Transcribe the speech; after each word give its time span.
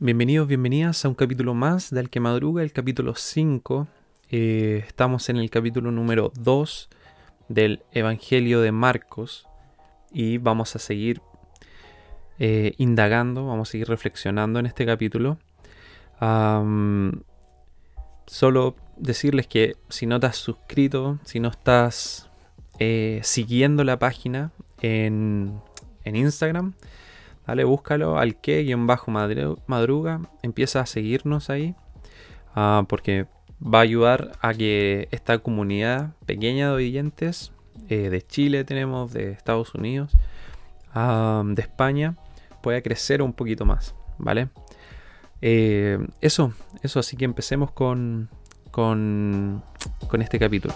Bienvenidos, 0.00 0.46
bienvenidas 0.46 1.04
a 1.04 1.08
un 1.08 1.16
capítulo 1.16 1.54
más 1.54 1.90
de 1.90 1.98
Al 1.98 2.08
que 2.08 2.20
Madruga, 2.20 2.62
el 2.62 2.72
capítulo 2.72 3.16
5. 3.16 3.88
Eh, 4.30 4.84
estamos 4.86 5.28
en 5.28 5.38
el 5.38 5.50
capítulo 5.50 5.90
número 5.90 6.30
2 6.36 6.88
del 7.48 7.82
Evangelio 7.90 8.60
de 8.60 8.70
Marcos 8.70 9.48
y 10.12 10.38
vamos 10.38 10.76
a 10.76 10.78
seguir 10.78 11.20
eh, 12.38 12.74
indagando, 12.78 13.44
vamos 13.44 13.70
a 13.70 13.72
seguir 13.72 13.88
reflexionando 13.88 14.60
en 14.60 14.66
este 14.66 14.86
capítulo. 14.86 15.36
solo 18.28 18.76
decirles 18.98 19.48
que 19.48 19.74
si 19.88 20.06
no 20.06 20.20
te 20.20 20.26
has 20.26 20.36
suscrito, 20.36 21.18
si 21.24 21.40
no 21.40 21.48
estás 21.48 22.30
eh, 22.78 23.18
siguiendo 23.24 23.82
la 23.82 23.98
página 23.98 24.52
en, 24.80 25.58
en 26.04 26.14
Instagram, 26.14 26.74
Dale, 27.48 27.64
búscalo 27.64 28.18
al 28.18 28.36
que 28.36 28.76
bajo 28.76 29.10
madruga. 29.10 30.20
Empieza 30.42 30.80
a 30.80 30.86
seguirnos 30.86 31.48
ahí. 31.48 31.74
Ah, 32.54 32.84
porque 32.86 33.26
va 33.58 33.78
a 33.78 33.82
ayudar 33.82 34.32
a 34.42 34.52
que 34.52 35.08
esta 35.12 35.38
comunidad 35.38 36.10
pequeña 36.26 36.68
de 36.68 36.74
oyentes 36.74 37.52
eh, 37.88 38.10
de 38.10 38.20
Chile 38.20 38.64
tenemos, 38.64 39.14
de 39.14 39.30
Estados 39.30 39.74
Unidos, 39.74 40.12
ah, 40.92 41.42
de 41.46 41.62
España, 41.62 42.16
pueda 42.62 42.82
crecer 42.82 43.22
un 43.22 43.32
poquito 43.32 43.64
más. 43.64 43.94
¿Vale? 44.18 44.50
Eh, 45.40 46.06
eso, 46.20 46.52
eso, 46.82 47.00
así 47.00 47.16
que 47.16 47.24
empecemos 47.24 47.70
con, 47.70 48.28
con, 48.70 49.64
con 50.06 50.20
este 50.20 50.38
capítulo. 50.38 50.74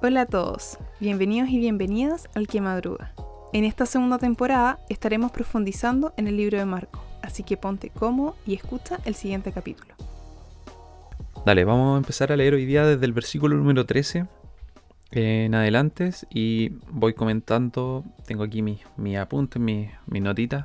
Hola 0.00 0.20
a 0.20 0.26
todos, 0.26 0.78
bienvenidos 0.98 1.50
y 1.50 1.58
bienvenidas 1.58 2.28
al 2.34 2.48
que 2.48 2.60
madruga. 2.62 3.12
En 3.52 3.64
esta 3.64 3.84
segunda 3.84 4.18
temporada 4.18 4.78
estaremos 4.88 5.30
profundizando 5.30 6.14
en 6.16 6.26
el 6.26 6.38
libro 6.38 6.58
de 6.58 6.64
Marco, 6.64 7.02
así 7.22 7.42
que 7.42 7.58
ponte 7.58 7.90
cómodo 7.90 8.34
y 8.46 8.54
escucha 8.54 8.98
el 9.04 9.14
siguiente 9.14 9.52
capítulo. 9.52 9.94
Dale, 11.44 11.64
vamos 11.64 11.94
a 11.94 11.98
empezar 11.98 12.32
a 12.32 12.36
leer 12.36 12.54
hoy 12.54 12.64
día 12.64 12.86
desde 12.86 13.04
el 13.04 13.12
versículo 13.12 13.56
número 13.56 13.84
13 13.84 14.26
en 15.10 15.54
adelante 15.54 16.12
y 16.30 16.70
voy 16.90 17.12
comentando, 17.12 18.02
tengo 18.26 18.42
aquí 18.42 18.62
mis 18.62 18.80
mi 18.96 19.16
apuntes, 19.16 19.60
mis 19.60 19.90
mi 20.06 20.20
notitas, 20.20 20.64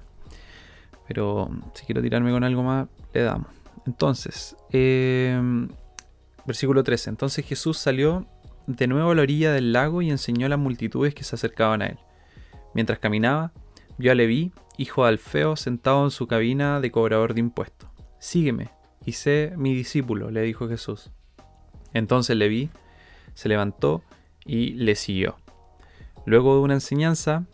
pero 1.07 1.49
si 1.73 1.85
quiero 1.85 2.01
tirarme 2.01 2.31
con 2.31 2.43
algo 2.43 2.63
más, 2.63 2.87
le 3.13 3.23
damos. 3.23 3.47
Entonces, 3.85 4.55
eh, 4.71 5.39
versículo 6.45 6.83
13, 6.83 7.09
entonces 7.09 7.45
Jesús 7.45 7.77
salió 7.77 8.25
de 8.75 8.87
nuevo 8.87 9.11
a 9.11 9.15
la 9.15 9.21
orilla 9.21 9.51
del 9.53 9.73
lago 9.73 10.01
y 10.01 10.09
enseñó 10.09 10.45
a 10.45 10.49
las 10.49 10.59
multitudes 10.59 11.13
que 11.13 11.23
se 11.23 11.35
acercaban 11.35 11.81
a 11.81 11.87
él. 11.87 11.99
Mientras 12.73 12.99
caminaba, 12.99 13.51
vio 13.97 14.11
a 14.11 14.15
Leví, 14.15 14.51
hijo 14.77 15.03
de 15.03 15.09
Alfeo, 15.09 15.55
sentado 15.55 16.03
en 16.03 16.11
su 16.11 16.27
cabina 16.27 16.79
de 16.79 16.91
cobrador 16.91 17.33
de 17.33 17.41
impuestos. 17.41 17.89
Sígueme 18.19 18.69
y 19.05 19.13
sé 19.13 19.53
mi 19.57 19.73
discípulo, 19.73 20.31
le 20.31 20.41
dijo 20.41 20.67
Jesús. 20.67 21.11
Entonces 21.93 22.35
Leví 22.35 22.69
se 23.33 23.49
levantó 23.49 24.03
y 24.45 24.71
le 24.71 24.95
siguió. 24.95 25.37
Luego 26.25 26.55
de 26.55 26.61
una 26.61 26.75
enseñanza 26.75 27.45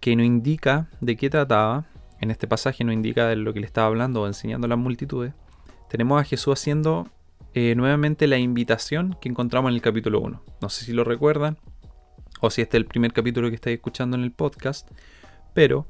que 0.00 0.16
no 0.16 0.22
indica 0.22 0.88
de 1.00 1.16
qué 1.16 1.30
trataba, 1.30 1.86
en 2.20 2.30
este 2.30 2.46
pasaje 2.46 2.84
no 2.84 2.92
indica 2.92 3.26
de 3.26 3.36
lo 3.36 3.52
que 3.52 3.60
le 3.60 3.66
estaba 3.66 3.86
hablando 3.86 4.22
o 4.22 4.26
enseñando 4.26 4.66
a 4.66 4.68
las 4.68 4.78
multitudes, 4.78 5.34
tenemos 5.88 6.20
a 6.20 6.24
Jesús 6.24 6.58
haciendo 6.58 7.08
eh, 7.54 7.74
nuevamente 7.74 8.26
la 8.26 8.38
invitación 8.38 9.16
que 9.20 9.28
encontramos 9.28 9.70
en 9.70 9.76
el 9.76 9.82
capítulo 9.82 10.20
1. 10.20 10.42
No 10.60 10.68
sé 10.68 10.84
si 10.84 10.92
lo 10.92 11.04
recuerdan 11.04 11.58
o 12.40 12.50
si 12.50 12.62
este 12.62 12.76
es 12.76 12.80
el 12.80 12.86
primer 12.86 13.12
capítulo 13.12 13.48
que 13.48 13.54
estáis 13.54 13.76
escuchando 13.76 14.16
en 14.16 14.24
el 14.24 14.32
podcast, 14.32 14.90
pero 15.54 15.86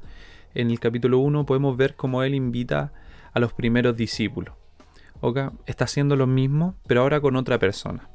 en 0.53 0.71
el 0.71 0.79
capítulo 0.79 1.19
1 1.19 1.45
podemos 1.45 1.75
ver 1.75 1.95
cómo 1.95 2.23
él 2.23 2.35
invita 2.35 2.93
a 3.33 3.39
los 3.39 3.51
primeros 3.51 3.97
discípulos. 3.97 4.55
Está 5.65 5.85
haciendo 5.85 6.15
lo 6.15 6.27
mismo, 6.27 6.75
pero 6.85 7.01
ahora 7.01 7.19
con 7.19 7.35
otra 7.35 7.57
persona. 7.57 8.09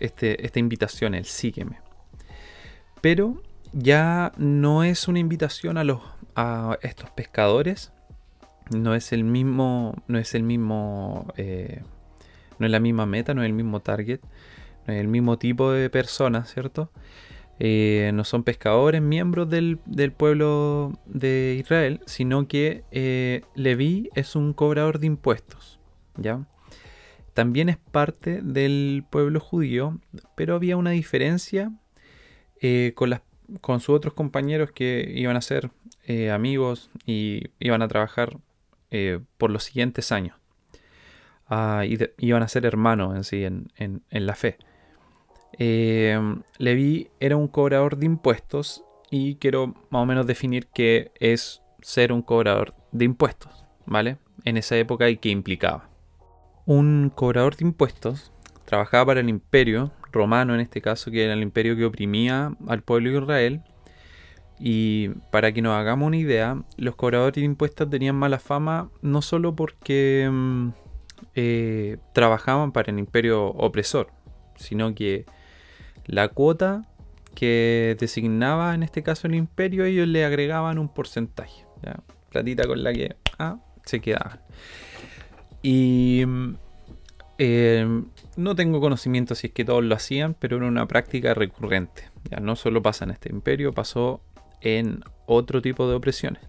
este, 0.00 0.44
esta 0.44 0.58
invitación, 0.58 1.14
el 1.14 1.24
sígueme. 1.24 1.78
Pero 3.00 3.42
ya 3.72 4.32
no 4.36 4.84
es 4.84 5.08
una 5.08 5.18
invitación 5.18 5.78
a, 5.78 5.84
los, 5.84 6.00
a 6.36 6.78
estos 6.82 7.10
pescadores, 7.10 7.93
no 8.70 8.94
es 8.94 9.12
el 9.12 9.24
mismo, 9.24 9.94
no 10.08 10.18
es 10.18 10.34
el 10.34 10.42
mismo, 10.42 11.32
eh, 11.36 11.82
no 12.58 12.66
es 12.66 12.72
la 12.72 12.80
misma 12.80 13.06
meta, 13.06 13.34
no 13.34 13.42
es 13.42 13.46
el 13.46 13.52
mismo 13.52 13.80
target, 13.80 14.20
no 14.86 14.94
es 14.94 15.00
el 15.00 15.08
mismo 15.08 15.38
tipo 15.38 15.70
de 15.72 15.90
personas, 15.90 16.52
¿cierto? 16.52 16.90
Eh, 17.60 18.10
no 18.14 18.24
son 18.24 18.42
pescadores, 18.42 19.00
miembros 19.00 19.48
del, 19.48 19.78
pueblo 20.16 20.98
de 21.06 21.56
Israel, 21.60 22.00
sino 22.06 22.48
que 22.48 22.84
eh, 22.90 23.42
Leví 23.54 24.10
es 24.14 24.34
un 24.34 24.54
cobrador 24.54 24.98
de 24.98 25.06
impuestos, 25.06 25.78
¿ya? 26.16 26.46
También 27.32 27.68
es 27.68 27.76
parte 27.76 28.40
del 28.42 29.04
pueblo 29.08 29.40
judío, 29.40 29.98
pero 30.36 30.54
había 30.54 30.76
una 30.76 30.90
diferencia 30.90 31.72
con, 32.94 33.10
las, 33.10 33.20
con 33.60 33.80
sus 33.80 33.94
otros 33.94 34.14
compañeros 34.14 34.70
que 34.72 35.12
iban 35.14 35.36
a 35.36 35.42
ser 35.42 35.70
amigos 36.32 36.90
y 37.06 37.42
iban 37.58 37.82
a 37.82 37.88
trabajar 37.88 38.38
eh, 38.90 39.20
por 39.38 39.50
los 39.50 39.64
siguientes 39.64 40.12
años. 40.12 40.36
Ah, 41.46 41.84
y 41.86 41.98
iban 42.18 42.42
a 42.42 42.48
ser 42.48 42.64
hermanos 42.66 43.14
en 43.16 43.24
sí, 43.24 43.44
en, 43.44 44.02
la 44.10 44.34
fe. 44.34 44.58
Eh, 45.58 46.18
Levi 46.58 47.10
era 47.20 47.36
un 47.36 47.48
cobrador 47.48 47.96
de 47.96 48.06
impuestos 48.06 48.84
y 49.10 49.36
quiero 49.36 49.68
más 49.90 50.02
o 50.02 50.06
menos 50.06 50.26
definir 50.26 50.66
qué 50.66 51.12
es 51.20 51.62
ser 51.82 52.12
un 52.12 52.22
cobrador 52.22 52.74
de 52.92 53.04
impuestos, 53.04 53.64
¿vale? 53.86 54.16
En 54.44 54.56
esa 54.56 54.76
época 54.76 55.08
y 55.10 55.18
qué 55.18 55.28
implicaba. 55.28 55.88
Un 56.66 57.12
cobrador 57.14 57.56
de 57.56 57.66
impuestos 57.66 58.32
trabajaba 58.64 59.06
para 59.06 59.20
el 59.20 59.28
imperio 59.28 59.92
romano 60.10 60.54
en 60.54 60.60
este 60.60 60.80
caso, 60.80 61.10
que 61.10 61.24
era 61.24 61.34
el 61.34 61.42
imperio 61.42 61.76
que 61.76 61.84
oprimía 61.84 62.56
al 62.66 62.82
pueblo 62.82 63.10
de 63.10 63.18
Israel 63.18 63.62
y 64.58 65.08
para 65.30 65.52
que 65.52 65.62
nos 65.62 65.74
hagamos 65.74 66.06
una 66.06 66.16
idea, 66.16 66.62
los 66.76 66.94
cobradores 66.96 67.34
de 67.34 67.42
impuestos 67.42 67.90
tenían 67.90 68.16
mala 68.16 68.38
fama 68.38 68.90
no 69.02 69.20
solo 69.20 69.56
porque 69.56 70.28
mm, 70.30 70.68
eh, 71.34 71.98
trabajaban 72.12 72.72
para 72.72 72.92
el 72.92 72.98
imperio 72.98 73.46
opresor, 73.46 74.08
sino 74.56 74.94
que 74.94 75.26
la 76.06 76.28
cuota 76.28 76.86
que 77.34 77.96
designaba 77.98 78.74
en 78.74 78.84
este 78.84 79.02
caso 79.02 79.26
el 79.26 79.34
imperio, 79.34 79.84
ellos 79.84 80.06
le 80.06 80.24
agregaban 80.24 80.78
un 80.78 80.88
porcentaje, 80.88 81.64
platita 82.30 82.66
con 82.66 82.82
la 82.84 82.92
que 82.92 83.16
ah, 83.38 83.58
se 83.84 84.00
quedaban. 84.00 84.40
Y 85.62 86.22
mm, 86.26 86.54
eh, 87.38 88.02
no 88.36 88.54
tengo 88.54 88.80
conocimiento 88.80 89.34
si 89.34 89.48
es 89.48 89.52
que 89.52 89.64
todos 89.64 89.82
lo 89.82 89.94
hacían, 89.94 90.34
pero 90.34 90.58
era 90.58 90.66
una 90.66 90.86
práctica 90.86 91.34
recurrente. 91.34 92.10
Ya 92.30 92.38
no 92.38 92.54
solo 92.54 92.82
pasa 92.82 93.04
en 93.04 93.10
este 93.10 93.30
imperio, 93.30 93.72
pasó 93.72 94.22
en 94.64 95.04
otro 95.26 95.62
tipo 95.62 95.88
de 95.88 95.94
opresiones. 95.94 96.42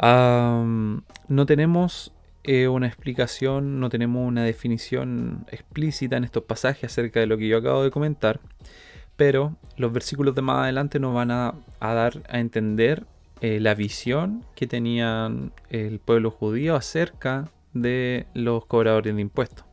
no 0.00 1.46
tenemos 1.46 2.12
eh, 2.50 2.66
una 2.66 2.86
explicación, 2.86 3.78
no 3.78 3.90
tenemos 3.90 4.26
una 4.26 4.42
definición 4.42 5.44
explícita 5.50 6.16
en 6.16 6.24
estos 6.24 6.44
pasajes 6.44 6.90
acerca 6.90 7.20
de 7.20 7.26
lo 7.26 7.36
que 7.36 7.46
yo 7.46 7.58
acabo 7.58 7.84
de 7.84 7.90
comentar, 7.90 8.40
pero 9.16 9.56
los 9.76 9.92
versículos 9.92 10.34
de 10.34 10.40
más 10.40 10.62
adelante 10.62 10.98
nos 10.98 11.14
van 11.14 11.30
a, 11.30 11.54
dar 11.78 12.22
a 12.30 12.40
entender 12.40 13.04
eh, 13.42 13.60
la 13.60 13.74
visión 13.74 14.46
que 14.54 14.66
tenían 14.66 15.52
el 15.68 15.98
pueblo 15.98 16.30
judío 16.30 16.74
acerca 16.74 17.50
de 17.74 18.26
los 18.32 18.64
cobradores 18.64 19.14
de 19.14 19.20
impuestos. 19.20 19.66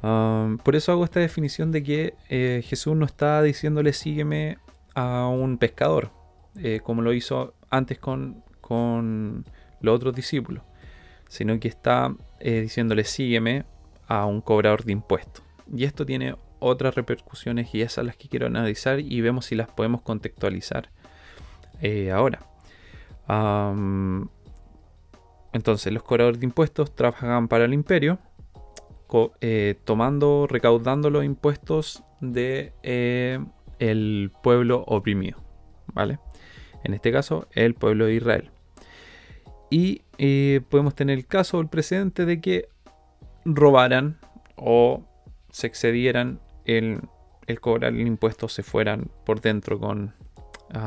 por 0.00 0.74
eso 0.74 0.92
hago 0.92 1.04
esta 1.04 1.20
definición 1.20 1.70
de 1.70 1.82
que 1.82 2.14
eh, 2.30 2.62
Jesús 2.64 2.96
no 2.96 3.04
está 3.04 3.42
diciéndole 3.42 3.92
sígueme 3.92 4.56
a 4.94 5.26
un 5.26 5.58
pescador, 5.58 6.10
eh, 6.56 6.80
como 6.82 7.02
lo 7.02 7.12
hizo 7.12 7.54
antes 7.70 7.98
con, 7.98 8.44
los 9.80 9.96
otros 9.96 10.14
discípulos, 10.14 10.62
sino 11.28 11.58
que 11.60 11.68
está 11.68 12.14
eh, 12.40 12.62
diciéndole 12.62 13.04
sígueme 13.04 13.64
a 14.06 14.24
un 14.24 14.40
cobrador 14.40 14.84
de 14.84 14.92
impuestos. 14.92 15.44
Y 15.74 15.84
esto 15.84 16.06
tiene 16.06 16.36
otras 16.58 16.94
repercusiones 16.94 17.74
y 17.74 17.82
esas 17.82 18.04
las 18.06 18.16
que 18.16 18.28
quiero 18.28 18.46
analizar 18.46 19.00
y 19.00 19.20
vemos 19.20 19.46
si 19.46 19.54
las 19.54 19.70
podemos 19.70 20.00
contextualizar 20.02 20.90
eh, 21.80 22.10
ahora. 22.12 22.40
entonces, 25.52 25.92
los 25.92 26.02
cobradores 26.02 26.40
de 26.40 26.46
impuestos 26.46 26.94
trabajaban 26.94 27.48
para 27.48 27.64
el 27.64 27.74
imperio, 27.74 28.18
tomando, 29.84 30.46
recaudando 30.48 31.10
los 31.10 31.24
impuestos 31.24 32.02
de 32.20 32.72
el 33.78 34.30
pueblo 34.42 34.84
oprimido, 34.86 35.38
¿vale? 35.92 36.18
En 36.84 36.94
este 36.94 37.12
caso 37.12 37.48
el 37.52 37.74
pueblo 37.74 38.06
de 38.06 38.14
Israel. 38.14 38.50
Y 39.70 40.02
eh, 40.18 40.60
podemos 40.68 40.94
tener 40.94 41.18
el 41.18 41.26
caso, 41.26 41.60
el 41.60 41.68
precedente 41.68 42.26
de 42.26 42.40
que 42.40 42.68
robaran 43.44 44.18
o 44.56 45.02
se 45.50 45.66
excedieran 45.66 46.40
el, 46.64 47.00
cobrar 47.60 47.92
el 47.92 48.06
impuesto, 48.06 48.48
se 48.48 48.62
fueran 48.62 49.10
por 49.24 49.40
dentro 49.40 49.78
con 49.78 50.14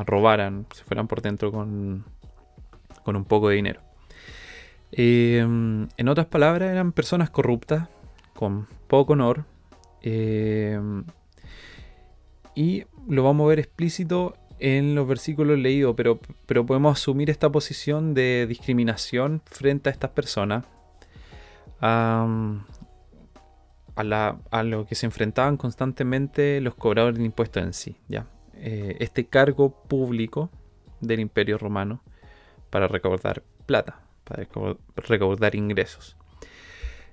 robaran, 0.06 0.66
se 0.74 0.84
fueran 0.84 1.08
por 1.08 1.22
dentro 1.22 1.52
con, 1.52 2.06
con 3.04 3.16
un 3.16 3.26
poco 3.26 3.50
de 3.50 3.56
dinero. 3.56 3.82
Em, 4.92 5.88
en 5.98 6.08
otras 6.08 6.28
palabras, 6.28 6.72
eran 6.72 6.92
personas 6.92 7.30
corruptas, 7.30 7.88
con 8.34 8.68
poco 8.88 9.14
honor. 9.14 9.46
Em, 10.02 11.04
y 12.56 12.86
lo 13.08 13.24
vamos 13.24 13.46
a 13.46 13.50
ver 13.50 13.60
explícito 13.60 14.36
en 14.60 14.96
los 14.96 15.08
versículos 15.08 15.60
leídos, 15.60 15.96
pero, 15.96 16.20
pero 16.46 16.66
podemos 16.66 16.98
asumir 16.98 17.30
esta 17.30 17.52
posición 17.52 18.14
de 18.14 18.46
discriminación 18.48 19.42
frente 19.46 19.90
a 19.90 19.92
estas 19.92 20.12
personas. 20.12 20.66
a, 21.82 22.28
lo 24.64 24.86
que 24.86 24.96
se 24.96 25.06
enfrentaban 25.06 25.58
constantemente 25.58 26.60
los 26.62 26.76
cobradores 26.76 27.18
de 27.18 27.26
impuestos 27.26 27.64
en 27.64 27.74
sí. 27.74 27.98
¿ya? 28.08 28.28
Eh, 28.56 28.98
este 29.00 29.26
cargo 29.28 29.84
público 29.88 30.50
del 31.02 31.20
imperio 31.20 31.58
romano 31.58 32.02
para 32.70 32.88
recaudar 32.88 33.44
plata, 33.66 34.02
para 34.24 34.48
recaudar 34.96 35.56
ingresos. 35.56 36.18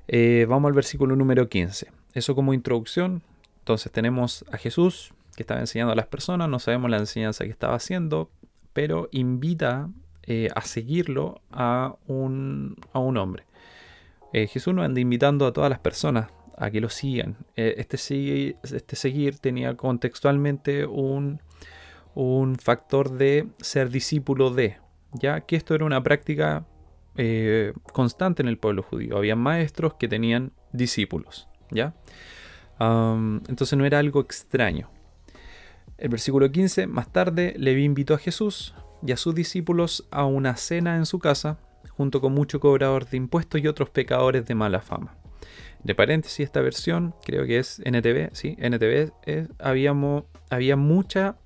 Eh, 0.08 0.46
vamos 0.48 0.68
al 0.68 0.74
versículo 0.74 1.16
número 1.16 1.48
15. 1.48 1.88
Eso 2.14 2.34
como 2.34 2.54
introducción. 2.54 3.22
Entonces 3.60 3.92
tenemos 3.92 4.44
a 4.50 4.56
Jesús 4.58 5.14
estaba 5.42 5.60
enseñando 5.60 5.92
a 5.92 5.96
las 5.96 6.06
personas, 6.06 6.48
no 6.48 6.58
sabemos 6.58 6.90
la 6.90 6.98
enseñanza 6.98 7.44
que 7.44 7.50
estaba 7.50 7.74
haciendo, 7.74 8.30
pero 8.72 9.08
invita 9.12 9.90
eh, 10.24 10.48
a 10.54 10.62
seguirlo 10.62 11.40
a 11.50 11.96
un, 12.06 12.76
a 12.92 12.98
un 12.98 13.16
hombre. 13.16 13.44
Eh, 14.32 14.46
Jesús 14.46 14.74
no 14.74 14.82
anda 14.82 15.00
invitando 15.00 15.46
a 15.46 15.52
todas 15.52 15.68
las 15.68 15.78
personas 15.78 16.30
a 16.56 16.70
que 16.70 16.80
lo 16.80 16.88
sigan. 16.88 17.36
este, 17.56 18.56
este 18.62 18.96
seguir 18.96 19.38
tenía 19.38 19.76
contextualmente 19.76 20.86
un, 20.86 21.40
un 22.14 22.56
factor 22.56 23.10
de 23.10 23.48
ser 23.60 23.90
discípulo 23.90 24.50
de, 24.50 24.78
ya 25.12 25.40
que 25.42 25.56
esto 25.56 25.74
era 25.74 25.84
una 25.84 26.02
práctica 26.02 26.66
eh, 27.16 27.72
constante 27.92 28.42
en 28.42 28.48
el 28.48 28.58
pueblo 28.58 28.82
judío. 28.82 29.16
Había 29.16 29.36
maestros 29.36 29.94
que 29.94 30.08
tenían 30.08 30.52
discípulos, 30.72 31.48
¿ya? 31.70 31.94
entonces 32.80 33.78
no 33.78 33.84
era 33.84 34.00
algo 34.00 34.20
extraño. 34.20 34.90
El 35.98 36.08
versículo 36.08 36.50
15, 36.50 36.86
más 36.86 37.12
tarde 37.12 37.54
Leví 37.56 37.84
invitó 37.84 38.14
a 38.14 38.18
Jesús 38.18 38.74
y 39.06 39.12
a 39.12 39.16
sus 39.16 39.34
discípulos 39.34 40.06
a 40.10 40.24
una 40.24 40.56
cena 40.56 40.96
en 40.96 41.06
su 41.06 41.18
casa, 41.18 41.58
junto 41.90 42.20
con 42.20 42.32
mucho 42.32 42.60
cobrador 42.60 43.08
de 43.08 43.16
impuestos 43.16 43.60
y 43.60 43.68
otros 43.68 43.90
pecadores 43.90 44.46
de 44.46 44.54
mala 44.54 44.80
fama. 44.80 45.16
De 45.82 45.94
paréntesis, 45.94 46.40
esta 46.40 46.60
versión 46.60 47.14
creo 47.24 47.44
que 47.44 47.58
es 47.58 47.80
NTV, 47.84 48.30
sí, 48.34 48.56
NTV, 48.58 49.12
habíamos, 49.58 50.24
había 50.48 50.76
mucha 50.76 51.36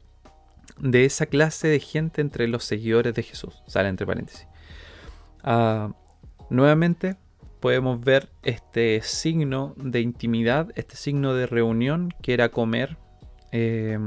de 0.78 1.04
esa 1.04 1.26
clase 1.26 1.68
de 1.68 1.80
gente 1.80 2.20
entre 2.20 2.48
los 2.48 2.64
seguidores 2.64 3.14
de 3.14 3.22
Jesús. 3.22 3.62
Sale 3.66 3.88
entre 3.88 4.06
paréntesis. 4.06 4.46
Ah, 5.42 5.94
nuevamente 6.50 7.16
podemos 7.60 8.00
ver 8.00 8.28
este 8.42 9.00
signo 9.02 9.74
de 9.76 10.00
intimidad, 10.00 10.70
este 10.76 10.96
signo 10.96 11.34
de 11.34 11.46
reunión 11.46 12.12
que 12.22 12.34
era 12.34 12.50
comer. 12.50 12.98
Eh, 13.52 13.98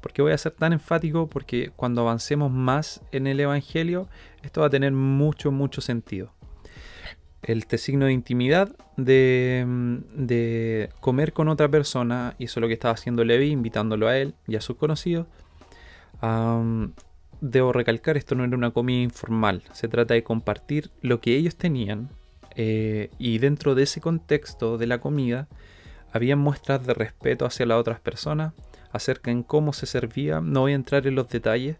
¿Por 0.00 0.12
qué 0.12 0.22
voy 0.22 0.32
a 0.32 0.38
ser 0.38 0.52
tan 0.52 0.72
enfático? 0.72 1.28
Porque 1.28 1.70
cuando 1.74 2.02
avancemos 2.02 2.50
más 2.50 3.02
en 3.12 3.26
el 3.26 3.40
Evangelio, 3.40 4.08
esto 4.42 4.60
va 4.60 4.68
a 4.68 4.70
tener 4.70 4.92
mucho, 4.92 5.52
mucho 5.52 5.80
sentido. 5.80 6.32
Este 7.42 7.76
signo 7.78 8.06
de 8.06 8.12
intimidad, 8.12 8.74
de, 8.96 9.66
de 10.14 10.90
comer 11.00 11.32
con 11.32 11.48
otra 11.48 11.68
persona, 11.68 12.36
y 12.38 12.44
eso 12.44 12.60
es 12.60 12.62
lo 12.62 12.68
que 12.68 12.74
estaba 12.74 12.94
haciendo 12.94 13.24
Levi, 13.24 13.50
invitándolo 13.50 14.06
a 14.06 14.16
él 14.16 14.34
y 14.46 14.54
a 14.54 14.60
sus 14.60 14.76
conocidos, 14.76 15.26
debo 17.40 17.72
recalcar, 17.72 18.16
esto 18.16 18.36
no 18.36 18.44
era 18.44 18.56
una 18.56 18.70
comida 18.70 19.02
informal, 19.02 19.64
se 19.72 19.88
trata 19.88 20.14
de 20.14 20.22
compartir 20.22 20.90
lo 21.00 21.20
que 21.20 21.36
ellos 21.36 21.56
tenían 21.56 22.08
eh, 22.54 23.10
y 23.18 23.38
dentro 23.38 23.74
de 23.74 23.82
ese 23.82 24.00
contexto 24.00 24.78
de 24.78 24.86
la 24.86 25.00
comida 25.00 25.48
había 26.12 26.36
muestras 26.36 26.86
de 26.86 26.94
respeto 26.94 27.44
hacia 27.44 27.66
las 27.66 27.78
otras 27.78 27.98
personas, 27.98 28.52
acerca 28.92 29.30
en 29.30 29.42
cómo 29.42 29.72
se 29.72 29.86
servía, 29.86 30.40
no 30.40 30.60
voy 30.60 30.72
a 30.72 30.76
entrar 30.76 31.06
en 31.06 31.14
los 31.14 31.28
detalles, 31.28 31.76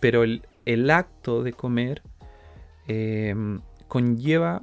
pero 0.00 0.24
el, 0.24 0.90
acto 0.90 1.42
de 1.42 1.52
comer 1.52 2.02
em, 2.86 3.60
conlleva 3.88 4.62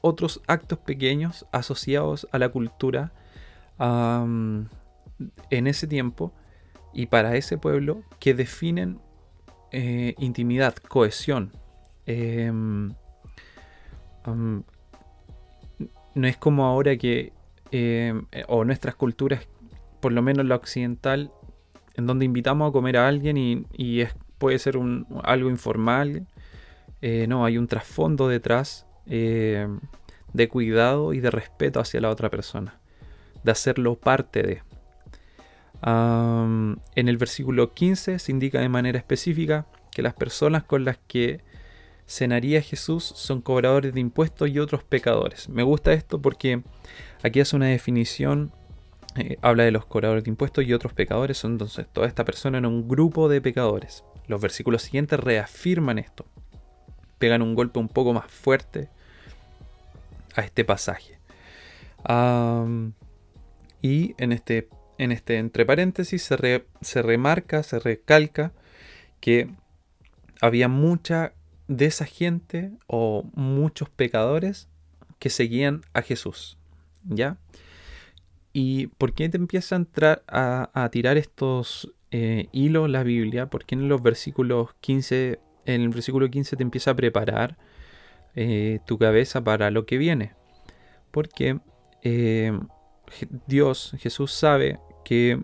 otros 0.00 0.40
actos 0.46 0.78
pequeños 0.78 1.46
asociados 1.52 2.28
a 2.32 2.38
la 2.38 2.48
cultura 2.48 3.12
en 5.50 5.66
ese 5.66 5.86
tiempo 5.86 6.32
y 6.92 7.06
para 7.06 7.36
ese 7.36 7.58
pueblo 7.58 8.02
que 8.18 8.34
definen 8.34 9.00
eh, 9.72 10.14
intimidad, 10.18 10.76
cohesión. 10.76 11.52
Em, 12.06 12.94
no 14.24 14.64
es 16.26 16.36
como 16.38 16.64
ahora 16.64 16.96
que, 16.96 17.32
em, 17.70 18.26
o 18.48 18.64
nuestras 18.64 18.94
culturas, 18.94 19.46
por 20.06 20.12
lo 20.12 20.22
menos 20.22 20.46
la 20.46 20.54
occidental, 20.54 21.32
en 21.96 22.06
donde 22.06 22.26
invitamos 22.26 22.68
a 22.68 22.72
comer 22.72 22.96
a 22.96 23.08
alguien 23.08 23.66
y, 23.72 24.02
es, 24.02 24.14
puede 24.38 24.56
ser 24.60 24.76
un, 24.76 25.04
algo 25.24 25.50
informal. 25.50 26.28
Eh, 27.02 27.26
no, 27.28 27.44
hay 27.44 27.58
un 27.58 27.66
trasfondo 27.66 28.28
detrás 28.28 28.86
em, 29.06 29.80
de 30.32 30.48
cuidado 30.48 31.12
y 31.12 31.18
de 31.18 31.32
respeto 31.32 31.80
hacia 31.80 32.00
la 32.00 32.10
otra 32.10 32.30
persona, 32.30 32.78
de 33.42 33.50
hacerlo 33.50 33.96
parte 33.96 34.44
de 34.44 34.62
en 35.82 36.78
el 36.94 37.16
versículo 37.16 37.74
15 37.74 38.20
se 38.20 38.30
indica 38.30 38.60
de 38.60 38.68
manera 38.68 38.98
específica 38.98 39.66
que 39.90 40.02
las 40.02 40.14
personas 40.14 40.62
con 40.62 40.84
las 40.84 40.98
que 41.08 41.40
cenaría 42.06 42.62
Jesús 42.62 43.02
son 43.02 43.42
cobradores 43.42 43.92
de 43.92 43.98
impuestos 43.98 44.50
y 44.50 44.60
otros 44.60 44.84
pecadores. 44.84 45.48
Me 45.48 45.64
gusta 45.64 45.94
esto 45.94 46.22
porque 46.22 46.62
aquí 47.24 47.40
hace 47.40 47.56
una 47.56 47.66
definición, 47.66 48.52
eh, 49.16 49.38
habla 49.42 49.64
de 49.64 49.70
los 49.70 49.86
cobradores 49.86 50.24
de 50.24 50.30
impuestos 50.30 50.64
y 50.64 50.72
otros 50.72 50.92
pecadores, 50.92 51.44
entonces 51.44 51.86
toda 51.92 52.06
esta 52.06 52.24
persona 52.24 52.58
en 52.58 52.66
un 52.66 52.88
grupo 52.88 53.28
de 53.28 53.40
pecadores. 53.40 54.04
Los 54.26 54.40
versículos 54.40 54.82
siguientes 54.82 55.20
reafirman 55.20 55.98
esto, 55.98 56.26
pegan 57.18 57.42
un 57.42 57.54
golpe 57.54 57.78
un 57.78 57.88
poco 57.88 58.12
más 58.12 58.30
fuerte 58.30 58.88
a 60.34 60.42
este 60.42 60.64
pasaje. 60.64 61.18
y 63.82 64.14
en 64.18 64.32
este 64.32 64.68
en 64.98 65.12
este 65.12 65.38
entre 65.38 65.66
paréntesis 65.66 66.22
se, 66.22 67.02
remarca, 67.02 67.62
se 67.62 67.78
recalca 67.78 68.52
que 69.20 69.50
había 70.40 70.68
mucha 70.68 71.32
de 71.68 71.86
esa 71.86 72.06
gente 72.06 72.70
o 72.86 73.24
muchos 73.34 73.90
pecadores 73.90 74.68
que 75.18 75.30
seguían 75.30 75.82
a 75.92 76.02
Jesús. 76.02 76.58
¿Ya? 77.04 77.38
¿Y 78.58 78.86
por 78.86 79.12
qué 79.12 79.28
te 79.28 79.36
empieza 79.36 79.74
a 79.74 79.80
entrar 79.80 80.22
a, 80.28 80.88
tirar 80.90 81.18
estos 81.18 81.92
eh, 82.10 82.48
hilos 82.52 82.88
la 82.88 83.02
Biblia? 83.02 83.50
¿Por 83.50 83.66
qué 83.66 83.74
en 83.74 83.86
los 83.86 84.02
versículos 84.02 84.72
15, 84.80 85.38
en 85.66 85.82
el 85.82 85.90
versículo 85.90 86.30
15 86.30 86.56
te 86.56 86.62
empieza 86.62 86.92
a 86.92 86.96
preparar 86.96 87.58
eh, 88.34 88.78
tu 88.86 88.96
cabeza 88.96 89.44
para 89.44 89.70
lo 89.70 89.84
que 89.84 89.98
viene? 89.98 90.32
Porque 91.10 91.60
eh, 92.00 92.58
Dios, 93.46 93.94
Jesús 93.98 94.32
sabe 94.32 94.80
que 95.04 95.38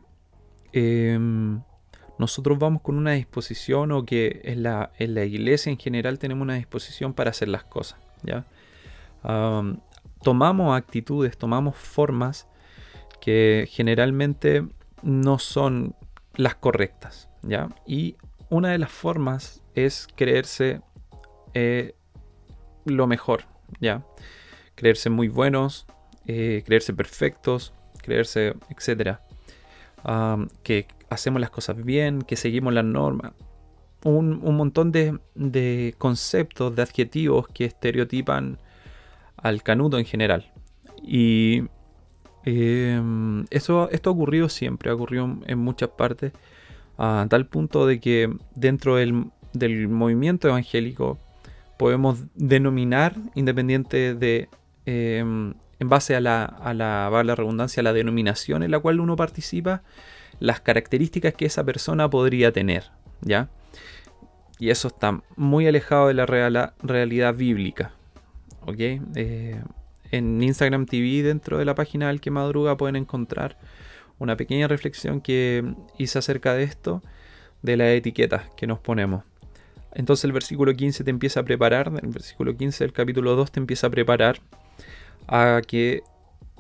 em, 0.73 1.61
nosotros 2.19 2.59
vamos 2.59 2.81
con 2.81 2.97
una 2.97 3.13
disposición 3.13 3.93
o 3.93 4.07
que 4.07 4.41
en 4.45 4.63
la, 4.63 4.91
en 4.99 5.13
la, 5.15 5.27
iglesia 5.27 5.71
en 5.71 5.77
general 5.77 6.19
tenemos 6.19 6.41
una 6.41 6.55
disposición 6.55 7.13
para 7.13 7.29
hacer 7.29 7.49
las 7.49 7.65
cosas. 7.65 8.01
¿ya? 8.23 8.47
tomamos 10.23 10.75
actitudes, 10.75 11.37
tomamos 11.37 11.77
formas 11.77 12.49
que 13.23 13.69
generalmente 13.71 14.67
no 15.03 15.39
son 15.39 15.95
las 16.35 16.57
correctas. 16.57 17.29
¿ya? 17.43 17.69
Y 17.87 18.17
una 18.51 18.71
de 18.71 18.79
las 18.79 18.91
formas 18.91 19.63
es 19.75 20.09
creerse 20.15 20.83
eh, 21.55 21.95
lo 22.85 23.07
mejor. 23.07 23.45
¿ya? 23.81 24.05
Creerse 24.75 25.09
muy 25.09 25.29
buenos, 25.29 25.87
eh, 26.27 26.65
creerse 26.67 26.93
perfectos, 26.93 27.73
creerse, 28.03 28.55
etcétera 28.69 29.23
que 30.63 30.87
hacemos 31.11 31.41
las 31.41 31.51
cosas 31.51 31.83
bien, 31.83 32.23
que 32.23 32.37
seguimos 32.37 32.73
las 32.73 32.85
normas. 32.85 33.33
Un, 34.05 34.41
montón 34.57 34.91
de, 34.91 35.95
conceptos, 35.99 36.75
de 36.75 36.83
adjetivos 36.83 37.47
que 37.49 37.67
estereotipan 37.67 38.59
al 39.37 39.63
canuto 39.63 39.99
en 39.99 40.05
general. 40.05 40.51
Y 41.03 41.65
em, 42.45 43.45
eso, 43.51 43.89
esto 43.91 44.11
ha 44.11 44.13
ocurrido 44.13 44.49
siempre, 44.49 44.91
ha 44.91 44.95
ocurrido 44.95 45.39
en 45.47 45.59
muchas 45.59 45.91
partes, 45.91 46.33
a 46.99 47.27
tal 47.29 47.47
punto 47.47 47.87
de 47.87 48.01
que 48.01 48.33
dentro 48.55 48.97
del, 48.97 49.31
movimiento 49.89 50.49
evangélico 50.49 51.19
podemos 51.79 52.25
denominar, 52.35 53.15
independiente 53.35 54.15
de, 54.15 54.49
em, 54.87 55.55
en 55.79 55.89
base 55.89 56.15
a 56.15 56.21
la, 56.21 56.45
a 56.45 56.75
la, 56.75 57.35
redundancia, 57.35 57.83
la 57.83 57.93
denominación 57.93 58.63
en 58.63 58.71
la 58.71 58.79
cual 58.79 59.01
uno 59.01 59.17
participa, 59.17 59.83
las 60.39 60.61
características 60.61 61.35
que 61.35 61.47
esa 61.47 61.65
persona 61.65 62.09
podría 62.09 62.53
tener, 62.53 62.85
¿ya? 63.21 63.49
Y 64.59 64.71
eso 64.71 64.89
está 64.89 65.23
muy 65.37 65.67
alejado 65.67 66.09
de 66.09 66.15
la 66.15 66.27
realidad 66.83 67.35
bíblica, 67.35 67.93
¿ok? 68.63 68.79
Eh, 69.17 69.61
en 70.13 70.43
Instagram 70.43 70.87
TV, 70.87 71.23
dentro 71.23 71.59
de 71.59 71.65
la 71.65 71.75
página 71.75 72.09
del 72.09 72.21
que 72.21 72.31
madruga, 72.31 72.77
pueden 72.77 72.97
encontrar 72.97 73.59
una 74.19 74.37
pequeña 74.37 74.69
reflexión 74.69 75.21
que 75.21 75.75
hice 75.99 76.19
acerca 76.19 76.55
de 76.55 76.63
esto, 76.63 77.03
de 77.63 77.77
las 77.77 77.89
etiquetas 77.89 78.49
que 78.57 78.67
nos 78.67 78.79
ponemos. 78.79 79.25
Entonces 79.95 80.25
el 80.25 80.33
versículo 80.33 80.75
15 80.75 81.03
te 81.05 81.11
empieza 81.11 81.41
a 81.41 81.43
preparar, 81.43 81.93
el 82.03 82.11
versículo 82.11 82.57
15 82.57 82.85
del 82.85 82.93
capítulo 82.93 83.35
2 83.37 83.53
te 83.53 83.61
empieza 83.61 83.89
a 83.89 83.91
preparar 83.91 84.41
a 85.27 85.61
que 85.67 86.03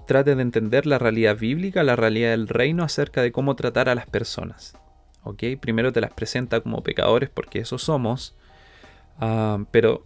trates 0.06 0.36
de 0.36 0.42
entender 0.42 0.86
la 0.86 0.98
realidad 0.98 1.38
bíblica, 1.38 1.82
la 1.82 1.96
realidad 1.96 2.30
del 2.30 2.48
reino 2.48 2.84
acerca 2.84 3.22
de 3.22 3.32
cómo 3.32 3.54
tratar 3.54 3.88
a 3.88 3.94
las 3.94 4.06
personas. 4.06 4.74
¿Ok? 5.22 5.44
Primero 5.60 5.92
te 5.92 6.00
las 6.00 6.12
presenta 6.12 6.60
como 6.60 6.82
pecadores 6.82 7.30
porque 7.30 7.60
eso 7.60 7.78
somos, 7.78 8.34
ah, 9.18 9.64
pero 9.70 10.04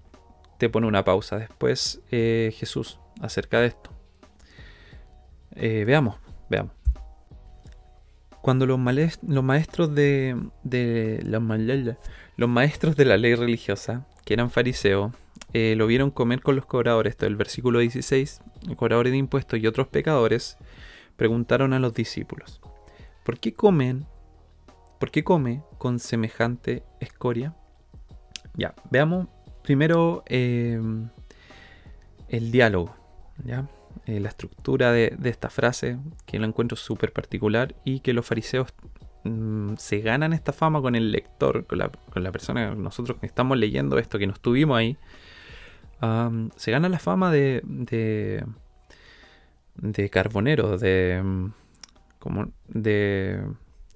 te 0.58 0.68
pone 0.68 0.86
una 0.86 1.04
pausa 1.04 1.38
después 1.38 2.00
eh, 2.10 2.54
Jesús 2.56 2.98
acerca 3.20 3.60
de 3.60 3.66
esto. 3.68 3.90
Eh, 5.54 5.84
veamos, 5.86 6.16
veamos. 6.50 6.72
Cuando 8.42 8.66
los, 8.66 8.78
maestros 8.78 9.92
de, 9.94 10.36
los, 11.24 12.48
maestros 12.48 12.96
de 12.96 13.04
la 13.04 13.16
ley 13.16 13.34
religiosa, 13.34 14.06
que 14.24 14.34
eran 14.34 14.50
fariseos, 14.50 15.12
eh, 15.52 15.74
lo 15.76 15.86
vieron 15.88 16.10
comer 16.10 16.42
con 16.42 16.54
los 16.54 16.64
cobradores, 16.66 17.12
esto 17.12 17.24
es 17.24 17.30
el 17.30 17.36
versículo 17.36 17.80
16, 17.80 18.42
cobradores 18.76 19.10
de 19.10 19.18
impuestos 19.18 19.58
y 19.58 19.66
otros 19.66 19.88
pecadores, 19.88 20.58
preguntaron 21.16 21.72
a 21.72 21.80
los 21.80 21.92
discípulos, 21.92 22.60
¿por 23.24 23.40
qué 23.40 23.52
comen? 23.54 24.06
¿Por 25.00 25.10
qué 25.10 25.24
come 25.24 25.62
con 25.78 25.98
semejante 25.98 26.84
escoria? 27.00 27.56
Ya, 28.54 28.74
veamos 28.90 29.26
primero 29.62 30.22
eh, 30.26 30.80
el 32.28 32.50
diálogo, 32.52 32.94
Eh, 34.06 34.20
la 34.20 34.28
estructura 34.28 34.92
de, 34.92 35.16
esta 35.24 35.50
frase, 35.50 35.98
que 36.26 36.38
lo 36.38 36.46
encuentro 36.46 36.76
súper 36.76 37.12
particular 37.12 37.74
y 37.84 38.00
que 38.00 38.12
los 38.12 38.26
fariseos 38.26 38.68
mm, 39.24 39.74
se 39.76 40.00
ganan 40.00 40.32
esta 40.32 40.52
fama 40.52 40.80
con 40.80 40.94
el 40.94 41.10
lector, 41.10 41.66
con 41.66 41.78
la, 41.78 41.88
con 41.88 42.22
la, 42.22 42.32
persona, 42.32 42.74
nosotros 42.74 43.18
que 43.18 43.26
estamos 43.26 43.58
leyendo 43.58 43.98
esto, 43.98 44.18
que 44.18 44.26
nos 44.26 44.40
tuvimos 44.40 44.78
ahí, 44.78 44.96
se 46.56 46.70
gana 46.70 46.88
la 46.90 46.98
fama 46.98 47.32
de, 47.32 47.62
de, 47.64 48.44
de 49.76 50.10
de, 50.78 51.22
mm, 51.24 51.52
como 52.18 52.52
de 52.68 53.42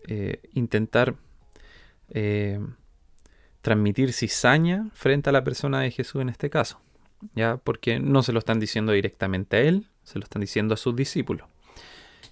eh, 0.06 0.40
intentar 0.54 1.14
eh, 2.08 2.58
transmitir 3.60 4.12
cizaña 4.12 4.88
frente 4.94 5.28
a 5.28 5.32
la 5.32 5.44
persona 5.44 5.80
de 5.80 5.90
Jesús 5.90 6.22
en 6.22 6.30
este 6.30 6.48
caso. 6.48 6.80
¿Ya? 7.34 7.58
Porque 7.58 7.98
no 7.98 8.22
se 8.22 8.32
lo 8.32 8.38
están 8.38 8.60
diciendo 8.60 8.92
directamente 8.92 9.56
a 9.56 9.60
él, 9.60 9.88
se 10.02 10.18
lo 10.18 10.24
están 10.24 10.40
diciendo 10.40 10.74
a 10.74 10.76
sus 10.76 10.96
discípulos. 10.96 11.48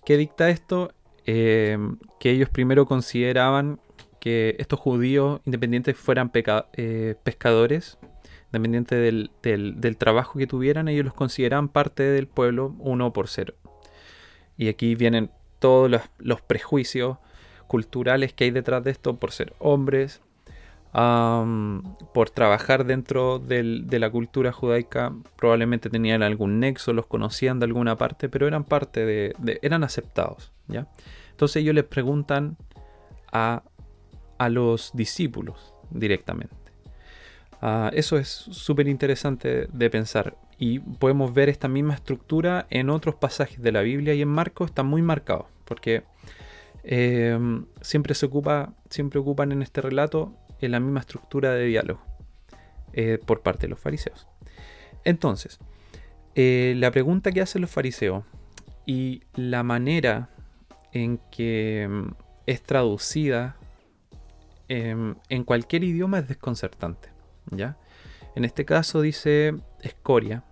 ¿Qué 0.04 0.16
dicta 0.16 0.48
esto? 0.50 0.92
Eh, 1.26 1.78
que 2.18 2.30
ellos 2.30 2.48
primero 2.48 2.86
consideraban 2.86 3.80
que 4.20 4.56
estos 4.58 4.80
judíos 4.80 5.40
independientes 5.44 5.96
fueran 5.96 6.30
eh, 6.34 7.14
pescadores, 7.22 7.98
independiente 8.46 8.96
del, 8.96 9.96
trabajo 9.98 10.38
que 10.38 10.46
tuvieran, 10.46 10.88
ellos 10.88 11.04
los 11.04 11.14
consideraban 11.14 11.68
parte 11.68 12.02
del 12.02 12.26
pueblo 12.26 12.74
uno 12.78 13.12
por 13.12 13.28
cero. 13.28 13.54
Y 14.56 14.68
aquí 14.68 14.94
vienen 14.94 15.30
todos 15.58 16.00
los 16.18 16.40
prejuicios 16.40 17.18
culturales 17.66 18.32
que 18.32 18.44
hay 18.44 18.50
detrás 18.50 18.82
de 18.82 18.90
esto 18.90 19.16
por 19.16 19.32
ser 19.32 19.54
hombres, 19.58 20.22
por 20.92 22.30
trabajar 22.30 22.84
dentro 22.84 23.38
de 23.38 23.98
la 23.98 24.10
cultura 24.10 24.52
judaica, 24.52 25.14
probablemente 25.36 25.90
tenían 25.90 26.22
algún 26.22 26.60
nexo, 26.60 26.92
los 26.92 27.06
conocían 27.06 27.60
de 27.60 27.66
alguna 27.66 27.96
parte, 27.96 28.28
pero 28.28 28.46
eran 28.46 28.64
parte 28.64 29.04
de, 29.04 29.58
eran 29.62 29.84
aceptados, 29.84 30.52
¿ya? 30.66 30.88
Entonces 31.30 31.62
ellos 31.62 31.74
les 31.74 31.84
preguntan 31.84 32.56
a, 33.32 33.62
a 34.38 34.48
los 34.48 34.90
discípulos 34.94 35.74
directamente. 35.90 36.56
Ah, 37.60 37.90
eso 37.92 38.16
es 38.16 38.28
súper 38.28 38.88
interesante 38.88 39.68
de 39.72 39.90
pensar 39.90 40.36
y 40.58 40.78
podemos 40.78 41.32
ver 41.34 41.48
esta 41.48 41.68
misma 41.68 41.94
estructura 41.94 42.66
en 42.70 42.90
otros 42.90 43.16
pasajes 43.16 43.60
de 43.60 43.72
la 43.72 43.82
Biblia 43.82 44.14
y 44.14 44.22
en 44.22 44.28
Marcos 44.28 44.70
está 44.70 44.82
muy 44.82 45.02
marcado 45.02 45.48
porque 45.64 46.04
em, 46.82 47.66
siempre 47.80 48.14
se 48.14 48.26
ocupa, 48.26 48.74
siempre 48.90 49.18
ocupan 49.18 49.52
en 49.52 49.62
este 49.62 49.80
relato 49.80 50.34
en 50.60 50.72
la 50.72 50.80
misma 50.80 51.00
estructura 51.00 51.52
de 51.52 51.66
diálogo 51.66 52.00
eh, 52.92 53.18
por 53.24 53.42
parte 53.42 53.62
de 53.62 53.68
los 53.68 53.80
fariseos. 53.80 54.26
Entonces, 55.04 55.58
eh, 56.34 56.74
la 56.76 56.90
pregunta 56.90 57.32
que 57.32 57.40
hacen 57.40 57.62
los 57.62 57.70
fariseos 57.70 58.24
y 58.86 59.22
la 59.34 59.62
manera 59.62 60.30
en 60.92 61.18
que 61.30 61.86
mm, 61.88 62.08
es 62.46 62.62
traducida 62.62 63.56
em, 64.68 65.16
en 65.28 65.44
cualquier 65.44 65.84
idioma 65.84 66.20
es 66.20 66.28
desconcertante. 66.28 67.10
¿ya? 67.50 67.76
En 68.34 68.44
este 68.44 68.64
caso 68.64 69.00
dice 69.00 69.54
escoria. 69.82 70.44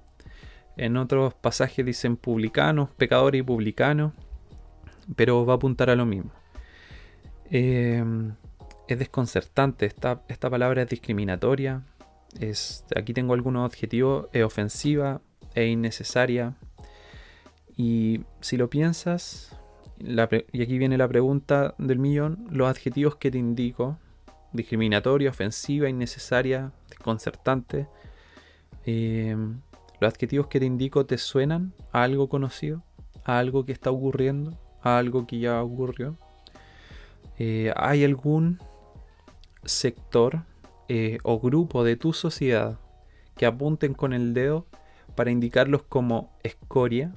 En 0.76 0.96
otros 0.96 1.34
pasajes 1.34 1.86
dicen 1.86 2.16
publicanos, 2.16 2.90
pecadores 2.90 3.40
y 3.40 3.42
publicanos. 3.42 4.12
Pero 5.14 5.46
va 5.46 5.54
a 5.54 5.56
apuntar 5.56 5.88
a 5.88 5.96
lo 5.96 6.04
mismo. 6.04 6.32
Eh, 7.50 8.04
es 8.88 8.98
desconcertante, 8.98 9.86
esta, 9.86 10.22
esta 10.28 10.48
palabra 10.50 10.82
es 10.82 10.88
discriminatoria, 10.88 11.82
es, 12.38 12.84
aquí 12.94 13.12
tengo 13.12 13.34
algunos 13.34 13.70
adjetivos, 13.70 14.28
es 14.32 14.44
ofensiva, 14.44 15.20
e 15.56 15.66
innecesaria. 15.66 16.54
Y 17.76 18.20
si 18.40 18.56
lo 18.56 18.70
piensas, 18.70 19.58
y 19.98 20.62
aquí 20.62 20.78
viene 20.78 20.98
la 20.98 21.08
pregunta 21.08 21.74
del 21.78 21.98
millón, 21.98 22.46
los 22.50 22.68
adjetivos 22.68 23.16
que 23.16 23.30
te 23.30 23.38
indico, 23.38 23.98
discriminatoria, 24.52 25.30
ofensiva, 25.30 25.88
innecesaria, 25.88 26.72
desconcertante, 26.88 27.88
em, 28.84 29.60
los 30.00 30.12
adjetivos 30.12 30.46
que 30.46 30.60
te 30.60 30.66
indico 30.66 31.06
te 31.06 31.18
suenan 31.18 31.72
a 31.92 32.02
algo 32.02 32.28
conocido, 32.28 32.82
a 33.24 33.38
algo 33.38 33.64
que 33.64 33.72
está 33.72 33.90
ocurriendo, 33.90 34.58
a 34.82 34.98
algo 34.98 35.26
que 35.26 35.38
ya 35.38 35.62
ocurrió. 35.62 36.16
Eh, 37.38 37.72
¿Hay 37.76 38.04
algún 38.04 38.60
sector 39.66 40.44
eh, 40.88 41.18
o 41.22 41.40
grupo 41.40 41.84
de 41.84 41.96
tu 41.96 42.12
sociedad 42.12 42.78
que 43.36 43.46
apunten 43.46 43.92
con 43.92 44.12
el 44.12 44.34
dedo 44.34 44.66
para 45.14 45.30
indicarlos 45.30 45.82
como 45.82 46.32
escoria. 46.42 47.14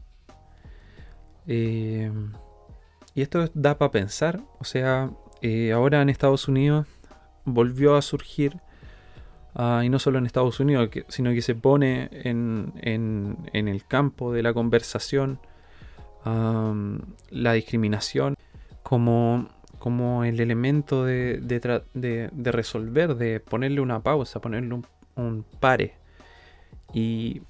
Eh, 1.48 2.12
y 3.14 3.22
esto 3.22 3.50
da 3.54 3.78
para 3.78 3.92
pensar, 3.92 4.42
o 4.60 4.64
sea, 4.64 5.12
eh, 5.42 5.72
ahora 5.72 6.02
en 6.02 6.10
Estados 6.10 6.48
Unidos 6.48 6.88
volvió 7.46 7.96
a 7.96 8.02
surgir, 8.02 8.58
ah, 9.56 9.82
y 9.84 9.90
no 9.90 10.00
solo 10.00 10.18
en 10.18 10.26
Estados 10.26 10.60
Unidos, 10.60 10.90
sino 11.08 11.32
que 11.32 11.42
se 11.42 11.56
pone 11.56 12.10
en, 12.12 12.74
en, 12.82 13.68
el 13.68 13.86
campo 13.86 14.34
de 14.34 14.44
la 14.44 14.54
conversación 14.54 15.40
la 16.26 17.54
discriminación 17.54 18.36
como 18.84 19.48
como 19.80 20.26
el 20.26 20.40
elemento 20.40 21.06
de, 21.06 21.40
de, 21.40 22.52
resolver, 22.52 23.16
de 23.16 23.40
ponerle 23.40 23.82
una 23.82 24.02
pausa, 24.02 24.42
ponerle 24.42 24.82
un, 25.16 25.46
pare. 25.60 25.96
Y 26.94 27.42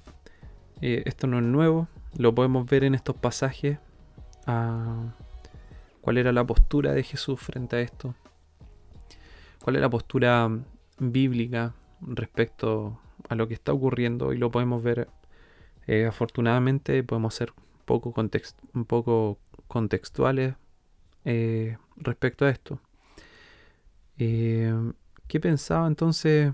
eh, 0.80 1.02
esto 1.06 1.26
no 1.26 1.38
es 1.38 1.44
nuevo, 1.44 1.88
lo 2.16 2.34
podemos 2.34 2.66
ver 2.66 2.84
en 2.84 2.94
estos 2.94 3.16
pasajes. 3.16 3.78
¿Cuál 6.00 6.18
era 6.18 6.32
la 6.32 6.44
postura 6.44 6.92
de 6.92 7.02
Jesús 7.02 7.40
frente 7.40 7.76
a 7.76 7.80
esto? 7.80 8.14
¿Cuál 9.62 9.76
es 9.76 9.82
la 9.82 9.90
postura 9.90 10.48
bíblica 10.98 11.74
respecto 12.00 12.98
a 13.28 13.34
lo 13.34 13.46
que 13.46 13.54
está 13.54 13.72
ocurriendo? 13.72 14.32
Y 14.32 14.38
lo 14.38 14.50
podemos 14.50 14.82
ver, 14.82 15.08
eh, 15.86 16.06
afortunadamente, 16.06 17.02
podemos 17.04 17.34
ser 17.34 17.52
un 18.74 18.84
poco 18.84 19.38
contextuales 19.68 20.54
eh, 21.24 21.76
respecto 21.96 22.44
a 22.44 22.50
esto. 22.50 22.80
Eh, 24.18 24.74
¿Qué 25.26 25.40
pensaba 25.40 25.86
entonces 25.86 26.52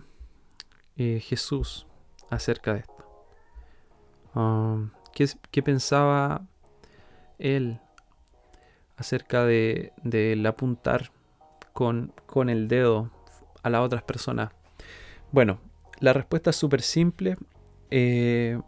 eh, 0.96 1.20
Jesús 1.20 1.86
acerca 2.30 2.74
de 2.74 2.80
esto? 2.80 2.94
Um, 4.34 4.90
¿qué, 5.12 5.62
pensaba 5.62 6.46
él 7.38 7.80
acerca 8.96 9.44
de, 9.44 9.92
del 10.02 10.44
apuntar 10.44 11.10
con, 11.72 12.12
con, 12.26 12.50
el 12.50 12.68
dedo 12.68 13.10
a 13.62 13.70
las 13.70 13.80
otras 13.80 14.02
personas? 14.02 14.50
Bueno, 15.32 15.58
la 16.00 16.12
respuesta 16.12 16.50
es 16.50 16.56
súper 16.56 16.82
simple. 16.82 17.36
en 17.90 18.62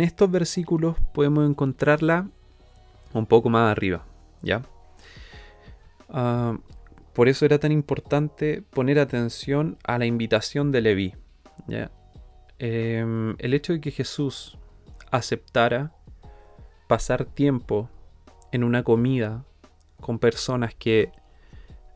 estos 0.00 0.30
versículos 0.30 0.96
podemos 1.14 1.48
encontrarla 1.48 2.28
un 3.12 3.26
poco 3.26 3.48
más 3.50 3.70
arriba, 3.70 4.04
¿ya? 4.42 4.62
Ah, 6.08 6.56
por 7.12 7.28
eso 7.28 7.44
era 7.44 7.58
tan 7.58 7.72
importante 7.72 8.62
poner 8.62 8.98
atención 8.98 9.76
a 9.84 9.98
la 9.98 10.06
invitación 10.06 10.70
de 10.72 10.80
Leví. 10.80 11.14
Em, 12.58 13.36
el 13.38 13.54
hecho 13.54 13.72
de 13.72 13.80
que 13.80 13.90
Jesús 13.90 14.58
aceptara 15.10 15.92
pasar 16.86 17.24
tiempo 17.24 17.88
en 18.52 18.64
una 18.64 18.82
comida 18.82 19.44
con 20.00 20.18
personas 20.18 20.74
que 20.74 21.12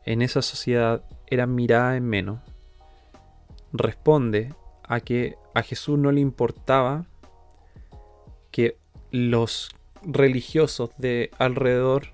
en 0.05 0.21
esa 0.21 0.41
sociedad 0.41 1.03
eran 1.27 1.55
miradas 1.55 1.97
en 1.97 2.05
menos, 2.05 2.39
responde 3.71 4.53
a 4.83 4.99
que 4.99 5.35
a 5.53 5.63
Jesús 5.63 5.97
no 5.97 6.11
le 6.11 6.21
importaba 6.21 7.05
que 8.51 8.77
los 9.11 9.69
religiosos 10.03 10.91
de 10.97 11.31
alrededor, 11.39 12.12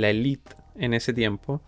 la 0.00 0.10
élite 0.10 0.56
en 0.76 0.94
ese 0.94 1.12
tiempo, 1.12 1.60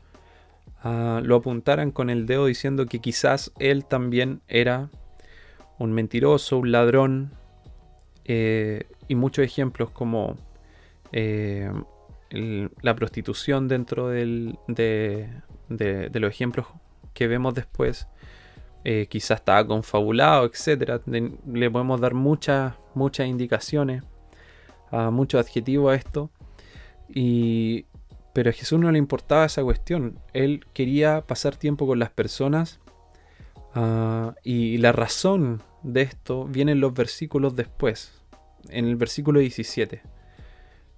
ah, 0.82 1.20
lo 1.22 1.36
apuntaran 1.36 1.90
con 1.90 2.10
el 2.10 2.26
dedo 2.26 2.46
diciendo 2.46 2.86
que 2.86 3.00
quizás 3.00 3.52
él 3.58 3.84
también 3.84 4.40
era 4.48 4.90
un 5.78 5.92
mentiroso, 5.92 6.58
un 6.58 6.72
ladrón, 6.72 7.32
eh, 8.28 8.84
y 9.06 9.14
muchos 9.14 9.44
ejemplos 9.44 9.90
como 9.90 10.36
eh, 11.12 11.70
la 12.30 12.96
prostitución 12.96 13.68
dentro 13.68 14.08
de, 14.08 14.56
los 15.68 16.30
ejemplos 16.30 16.66
que 17.14 17.28
vemos 17.28 17.54
después, 17.54 18.08
eh, 18.84 19.06
quizás 19.08 19.38
estaba 19.38 19.64
confabulado, 19.64 20.46
etc. 20.46 21.00
Le 21.06 21.70
podemos 21.70 22.00
dar 22.00 22.14
muchas, 22.14 22.74
muchas 22.94 23.28
indicaciones, 23.28 24.02
a 24.90 25.10
muchos 25.10 25.40
adjetivos 25.40 25.92
a 25.92 25.94
esto. 25.94 26.30
Y, 27.08 27.86
pero 28.36 28.50
a 28.50 28.52
Jesús 28.52 28.78
no 28.78 28.92
le 28.92 28.98
importaba 28.98 29.46
esa 29.46 29.64
cuestión. 29.64 30.18
Él 30.34 30.66
quería 30.74 31.22
pasar 31.22 31.56
tiempo 31.56 31.86
con 31.86 31.98
las 31.98 32.10
personas. 32.10 32.80
Ah, 33.74 34.34
y 34.44 34.76
la 34.76 34.92
razón 34.92 35.62
de 35.82 36.02
esto 36.02 36.44
viene 36.44 36.72
en 36.72 36.80
los 36.80 36.92
versículos 36.92 37.56
después. 37.56 38.22
En 38.68 38.84
el 38.84 38.96
versículo 38.96 39.40
17. 39.40 40.02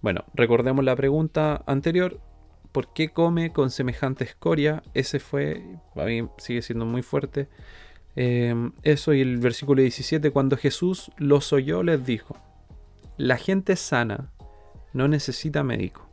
Bueno, 0.01 0.25
recordemos 0.35 0.85
la 0.85 0.97
pregunta 0.97 1.63
anterior. 1.69 2.19
¿Por 2.73 2.93
qué 2.93 3.11
come 3.11 3.53
con 3.53 3.71
semejante 3.71 4.25
escoria? 4.25 4.83
Ese 4.93 5.21
fue, 5.21 5.63
a 5.95 6.05
mí 6.07 6.27
sigue 6.39 6.61
siendo 6.61 6.87
muy 6.87 7.03
fuerte. 7.03 7.49
Em, 8.17 8.73
eso 8.83 9.15
y 9.15 9.21
el 9.21 9.37
versículo 9.37 9.81
17, 9.81 10.33
cuando 10.33 10.57
Jesús 10.57 11.13
los 11.19 11.53
oyó, 11.53 11.85
les 11.85 12.05
dijo, 12.05 12.37
la 13.17 13.37
gente 13.37 13.77
sana 13.77 14.33
no 14.93 15.07
necesita 15.07 15.63
médico, 15.63 16.08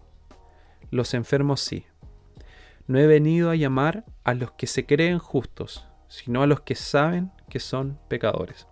los 0.92 1.14
enfermos 1.14 1.62
sí. 1.62 1.86
No 2.88 3.00
he 3.00 3.08
venido 3.08 3.50
a 3.50 3.56
llamar 3.56 4.06
a 4.24 4.34
los 4.34 4.52
que 4.52 4.68
se 4.68 4.86
creen 4.86 5.18
justos, 5.18 5.88
sino 6.08 6.44
a 6.44 6.48
los 6.48 6.62
que 6.62 6.76
saben 6.76 7.32
que 7.50 7.60
son 7.60 8.00
pecadores. 8.08 8.68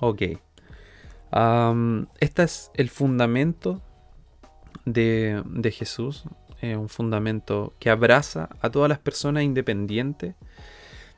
Ok. 0.00 0.22
este 2.20 2.42
es 2.42 2.70
el 2.74 2.90
fundamento 2.90 3.82
de, 4.84 5.42
Jesús, 5.72 6.24
eh, 6.60 6.76
un 6.76 6.88
fundamento 6.88 7.74
que 7.78 7.90
abraza 7.90 8.50
a 8.60 8.70
todas 8.70 8.88
las 8.88 8.98
personas 8.98 9.42
independiente 9.42 10.34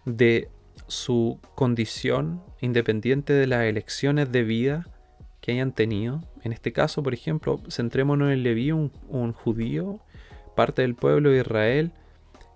de 0.04 0.48
su 0.86 1.38
condición, 1.54 2.42
independiente 2.60 3.32
de 3.32 3.46
las 3.46 3.64
elecciones 3.64 4.30
de 4.32 4.44
vida 4.44 4.88
que 5.40 5.52
hayan 5.52 5.72
tenido. 5.72 6.22
En 6.42 6.52
este 6.52 6.72
caso, 6.72 7.02
por 7.02 7.12
ejemplo, 7.12 7.60
centrémonos 7.68 8.32
en 8.32 8.42
Leví, 8.42 8.72
un 8.72 9.32
judío, 9.32 10.00
parte 10.56 10.82
del 10.82 10.96
pueblo 10.96 11.30
de 11.30 11.38
Israel, 11.38 11.92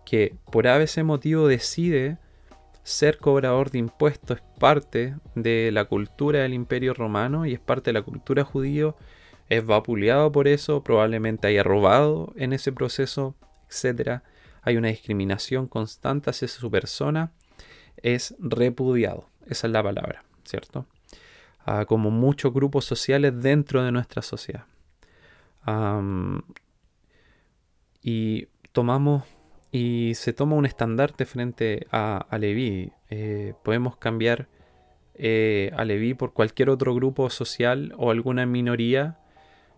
que 0.04 0.34
por 0.50 0.66
ese 0.66 1.04
motivo 1.04 1.46
decide 1.46 2.18
ser 2.82 3.18
cobrador 3.18 3.70
de 3.70 3.78
impuestos, 3.78 4.38
es 4.38 4.42
parte 4.58 5.14
de 5.36 5.70
la 5.72 5.84
cultura 5.84 6.40
del 6.40 6.54
imperio 6.54 6.94
romano 6.94 7.46
y 7.46 7.52
es 7.52 7.60
parte 7.60 7.90
de 7.90 7.92
la 7.92 8.02
cultura 8.02 8.42
judío 8.42 8.96
es 9.50 9.66
vapuleado 9.66 10.32
por 10.32 10.48
eso, 10.48 10.82
probablemente 10.82 11.48
haya 11.48 11.64
robado 11.64 12.32
en 12.36 12.52
ese 12.54 12.72
proceso, 12.72 13.34
etc. 13.68 14.22
Hay 14.62 14.76
una 14.76 14.88
discriminación 14.88 15.66
constante 15.66 16.30
hacia 16.30 16.46
su 16.46 16.70
persona, 16.70 17.32
es 17.96 18.34
repudiado, 18.38 19.28
esa 19.46 19.66
es 19.66 19.72
la 19.72 19.82
palabra, 19.82 20.24
¿cierto? 20.44 20.86
Ah, 21.66 21.84
como 21.84 22.10
muchos 22.12 22.54
grupos 22.54 22.84
sociales 22.84 23.42
dentro 23.42 23.82
de 23.82 23.90
nuestra 23.90 24.22
sociedad. 24.22 24.64
Y 28.02 28.48
tomamos 28.72 29.24
y 29.72 30.14
se 30.14 30.32
toma 30.32 30.56
un 30.56 30.66
estandarte 30.66 31.26
frente 31.26 31.86
a, 31.92 32.26
Leví. 32.38 32.92
Eh, 33.08 33.54
podemos 33.62 33.96
cambiar 33.96 34.48
eh, 35.14 35.70
a 35.76 35.84
Leví 35.84 36.14
por 36.14 36.32
cualquier 36.32 36.70
otro 36.70 36.94
grupo 36.94 37.30
social 37.30 37.94
o 37.96 38.10
alguna 38.10 38.46
minoría 38.46 39.18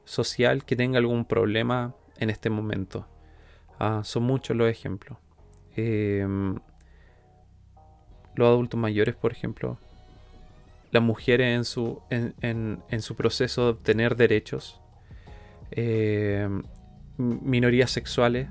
social 0.04 0.64
que 0.64 0.76
tenga 0.76 0.98
algún 0.98 1.24
problema 1.24 1.94
en 2.18 2.30
este 2.30 2.48
momento. 2.48 3.06
Ah, 3.78 4.02
son 4.04 4.22
muchos 4.22 4.56
los 4.56 4.68
ejemplos. 4.70 5.18
Em, 5.76 6.58
los 8.34 8.48
adultos 8.48 8.80
mayores, 8.80 9.14
por 9.14 9.32
ejemplo. 9.32 9.78
Las 10.90 11.02
mujeres 11.02 11.54
en 11.56 11.64
su, 11.64 12.00
en, 12.10 13.00
su 13.00 13.16
proceso 13.16 13.64
de 13.64 13.70
obtener 13.70 14.16
derechos. 14.16 14.80
Minorías 17.42 17.90
sexuales. 17.90 18.48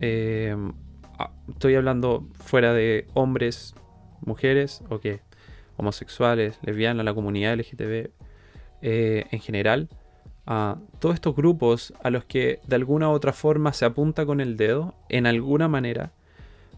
Em, 0.00 0.72
ah, 1.18 1.32
estoy 1.48 1.74
hablando 1.74 2.28
fuera 2.34 2.72
de 2.72 3.06
hombres, 3.14 3.74
mujeres, 4.20 4.82
o 4.88 5.00
qué 5.00 5.20
homosexuales, 5.76 6.58
lesbianas, 6.62 7.04
la 7.04 7.14
comunidad 7.14 7.54
LGTB 7.54 8.10
eh, 8.82 9.26
en 9.30 9.40
general 9.40 9.88
a 10.46 10.78
todos 10.98 11.14
estos 11.14 11.36
grupos 11.36 11.94
a 12.02 12.10
los 12.10 12.24
que 12.24 12.60
de 12.66 12.76
alguna 12.76 13.08
u 13.08 13.12
otra 13.12 13.32
forma 13.32 13.72
se 13.72 13.84
apunta 13.84 14.26
con 14.26 14.40
el 14.40 14.56
dedo, 14.56 14.94
en 15.08 15.26
alguna 15.26 15.68
manera, 15.68 16.12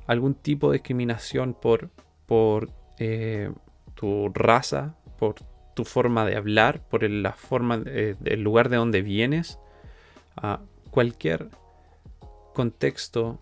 algún 0.07 0.35
tipo 0.35 0.70
de 0.70 0.78
discriminación 0.78 1.54
por, 1.54 1.90
por 2.26 2.70
eh, 2.98 3.50
tu 3.94 4.30
raza, 4.35 4.96
por 5.18 5.37
tu 5.74 5.85
forma 5.85 6.26
de 6.26 6.37
hablar, 6.37 6.83
por 6.88 7.09
la 7.09 7.33
forma 7.33 7.83
lugar 8.37 8.68
de 8.68 8.76
donde 8.76 9.02
vienes, 9.02 9.59
a 10.37 10.61
cualquier 10.94 11.48
contexto 12.54 13.40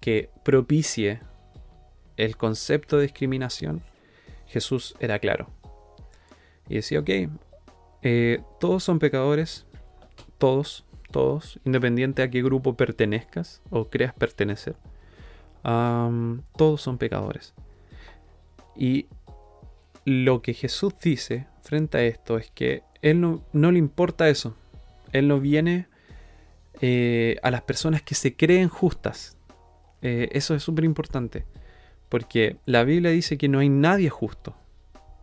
que 0.00 0.30
propicie 0.42 1.20
el 2.16 2.36
concepto 2.36 2.96
de 2.96 3.04
discriminación, 3.04 3.82
Jesús 4.48 4.96
era 4.98 5.20
claro. 5.20 5.48
Y 6.68 6.74
decía, 6.74 6.98
ok, 6.98 7.10
eh, 8.02 8.42
todos 8.58 8.82
son 8.82 8.98
pecadores, 8.98 9.64
todos, 10.38 10.84
todos, 11.12 11.60
independiente 11.64 12.22
a 12.22 12.30
qué 12.30 12.42
grupo 12.42 12.74
pertenezcas 12.74 13.62
o 13.70 13.84
creas 13.88 14.12
pertenecer. 14.12 14.74
todos 15.62 16.82
son 16.82 16.98
pecadores. 16.98 17.54
Y 18.74 19.06
lo 20.04 20.42
que 20.42 20.52
Jesús 20.52 20.94
dice 21.00 21.46
frente 21.62 21.98
a 21.98 22.02
esto 22.02 22.38
es 22.38 22.50
que 22.50 22.82
Él 23.02 23.20
no, 23.20 23.40
le 23.52 23.78
importa 23.78 24.28
eso. 24.28 24.56
Él 25.12 25.28
no 25.28 25.38
viene 25.38 25.86
eh, 26.80 27.36
a 27.42 27.50
las 27.50 27.62
personas 27.62 28.02
que 28.02 28.14
se 28.14 28.36
creen 28.36 28.68
justas. 28.68 29.36
Eh, 30.02 30.28
eso 30.32 30.54
es 30.54 30.62
súper 30.62 30.84
importante. 30.84 31.44
Porque 32.08 32.58
la 32.64 32.84
Biblia 32.84 33.10
dice 33.10 33.36
que 33.36 33.48
no 33.48 33.58
hay 33.58 33.68
nadie 33.68 34.08
justo. 34.08 34.54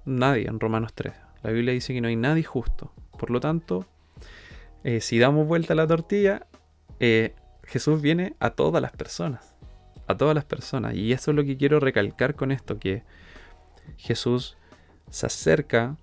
Nadie 0.06 0.48
en 0.48 0.60
Romanos 0.60 0.94
3. 0.94 1.14
La 1.44 1.52
Biblia 1.52 1.74
dice 1.74 1.94
que 1.94 2.02
no 2.02 2.08
hay 2.08 2.16
nadie 2.16 2.44
justo. 2.44 2.94
Por 3.18 3.32
lo 3.32 3.40
tanto, 3.40 3.86
eh, 4.84 5.02
si 5.02 5.18
damos 5.18 5.48
vuelta 5.48 5.74
a 5.74 5.76
la 5.76 5.88
tortilla, 5.88 6.48
Jesús 7.64 8.02
viene 8.02 8.36
a 8.40 8.52
todas 8.52 8.82
las 8.82 8.92
personas. 8.92 9.56
A 10.08 10.16
todas 10.16 10.36
las 10.36 10.46
personas. 10.46 10.94
Y 10.96 11.14
eso 11.14 11.32
es 11.32 11.38
lo 11.38 11.44
que 11.44 11.58
quiero 11.58 11.80
recalcar 11.80 12.36
con 12.36 12.52
esto, 12.52 12.80
que 12.80 13.04
Jesús 13.98 14.58
se 15.10 15.26
acerca 15.26 15.98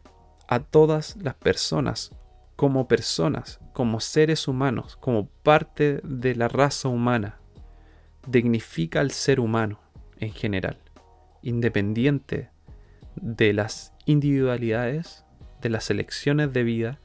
a 0.48 0.60
todas 0.60 1.16
las 1.16 1.34
personas 1.34 2.12
como 2.56 2.88
personas, 2.88 3.60
como 3.72 4.00
seres 4.00 4.48
humanos, 4.48 4.96
como 4.96 5.26
parte 5.26 6.00
de 6.04 6.34
la 6.34 6.48
raza 6.48 6.88
humana. 6.88 7.38
Dignifica 8.26 9.00
al 9.00 9.10
ser 9.10 9.40
humano 9.40 9.80
en 10.18 10.32
general, 10.32 10.78
independiente 11.42 12.50
de 13.16 13.52
las 13.52 13.92
individualidades 14.06 15.24
de 15.62 15.70
las 15.70 15.90
elecciones 15.90 16.52
de 16.52 16.64
vida, 16.64 16.98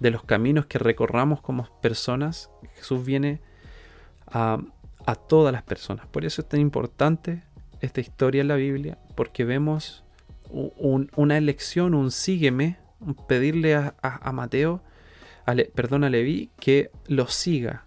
de 0.00 0.10
los 0.10 0.22
caminos 0.22 0.66
que 0.66 0.78
recorramos 0.78 1.40
como 1.42 1.68
personas, 1.80 2.50
Jesús 2.76 3.04
viene 3.04 3.40
a, 4.26 4.58
todas 5.28 5.52
las 5.52 5.62
personas. 5.62 6.06
Por 6.06 6.24
eso 6.24 6.42
es 6.42 6.48
tan 6.48 6.60
importante 6.60 7.42
esta 7.80 8.00
historia 8.00 8.40
en 8.40 8.48
la 8.48 8.56
Biblia, 8.56 8.98
porque 9.14 9.44
vemos 9.44 10.04
una 10.50 11.38
elección, 11.38 11.94
un 11.94 12.10
sígueme, 12.10 12.78
pedirle 13.28 13.74
a, 13.74 14.32
Mateo, 14.32 14.82
perdón, 15.74 16.04
a 16.04 16.10
Leví, 16.10 16.50
que 16.58 16.90
lo 17.06 17.28
siga. 17.28 17.84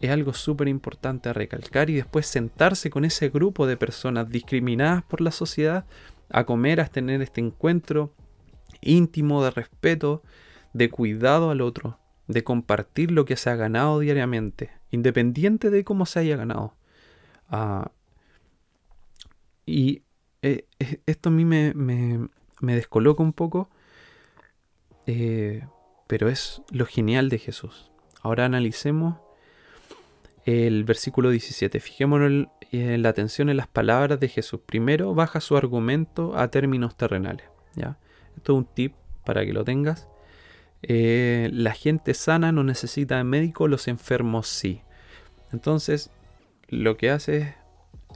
es 0.00 0.10
algo 0.10 0.32
súper 0.32 0.68
importante 0.68 1.28
a 1.28 1.32
recalcar 1.32 1.90
y 1.90 1.94
después 1.94 2.26
sentarse 2.26 2.90
con 2.90 3.04
ese 3.04 3.28
grupo 3.28 3.66
de 3.66 3.76
personas 3.76 4.28
discriminadas 4.28 5.02
por 5.02 5.20
la 5.20 5.30
sociedad 5.30 5.84
a 6.30 6.44
comer, 6.44 6.80
a 6.80 6.86
tener 6.86 7.22
este 7.22 7.40
encuentro 7.40 8.14
íntimo 8.80 9.42
de 9.42 9.50
respeto, 9.50 10.22
de 10.72 10.90
cuidado 10.90 11.50
al 11.50 11.60
otro, 11.60 11.98
de 12.28 12.44
compartir 12.44 13.10
lo 13.10 13.24
que 13.24 13.36
se 13.36 13.50
ha 13.50 13.56
ganado 13.56 13.98
diariamente, 13.98 14.70
independiente 14.90 15.70
de 15.70 15.84
cómo 15.84 16.06
se 16.06 16.20
haya 16.20 16.36
ganado. 16.36 16.74
Ah, 17.48 17.90
y 19.66 20.02
eh, 20.42 20.66
eh, 20.78 21.00
esto 21.06 21.28
a 21.28 21.32
mí 21.32 21.44
me, 21.44 22.28
descoloca 22.60 23.22
un 23.22 23.32
poco, 23.32 23.68
eh, 25.06 25.66
pero 26.06 26.28
es 26.28 26.62
lo 26.70 26.86
genial 26.86 27.28
de 27.28 27.38
Jesús. 27.38 27.90
Ahora 28.22 28.44
analicemos 28.44 29.16
el 30.44 30.84
versículo 30.84 31.30
17. 31.30 31.80
Fijémonos 31.80 32.48
en 32.72 33.02
la 33.02 33.08
atención 33.08 33.48
en 33.48 33.56
las 33.56 33.68
palabras 33.68 34.20
de 34.20 34.28
Jesús. 34.28 34.60
Primero 34.64 35.14
baja 35.14 35.40
su 35.40 35.56
argumento 35.56 36.36
a 36.36 36.48
términos 36.48 36.96
terrenales. 36.96 37.46
¿ya? 37.74 37.98
Esto 38.36 38.52
es 38.52 38.58
un 38.58 38.64
tip 38.64 38.94
para 39.24 39.44
que 39.44 39.52
lo 39.52 39.64
tengas. 39.64 40.08
Eh, 40.82 41.50
la 41.52 41.72
gente 41.72 42.14
sana 42.14 42.52
no 42.52 42.64
necesita 42.64 43.18
de 43.18 43.24
médico, 43.24 43.68
los 43.68 43.88
enfermos 43.88 44.48
sí. 44.48 44.82
Entonces, 45.52 46.10
lo 46.68 46.96
que 46.96 47.10
hace 47.10 47.36
es 47.38 47.54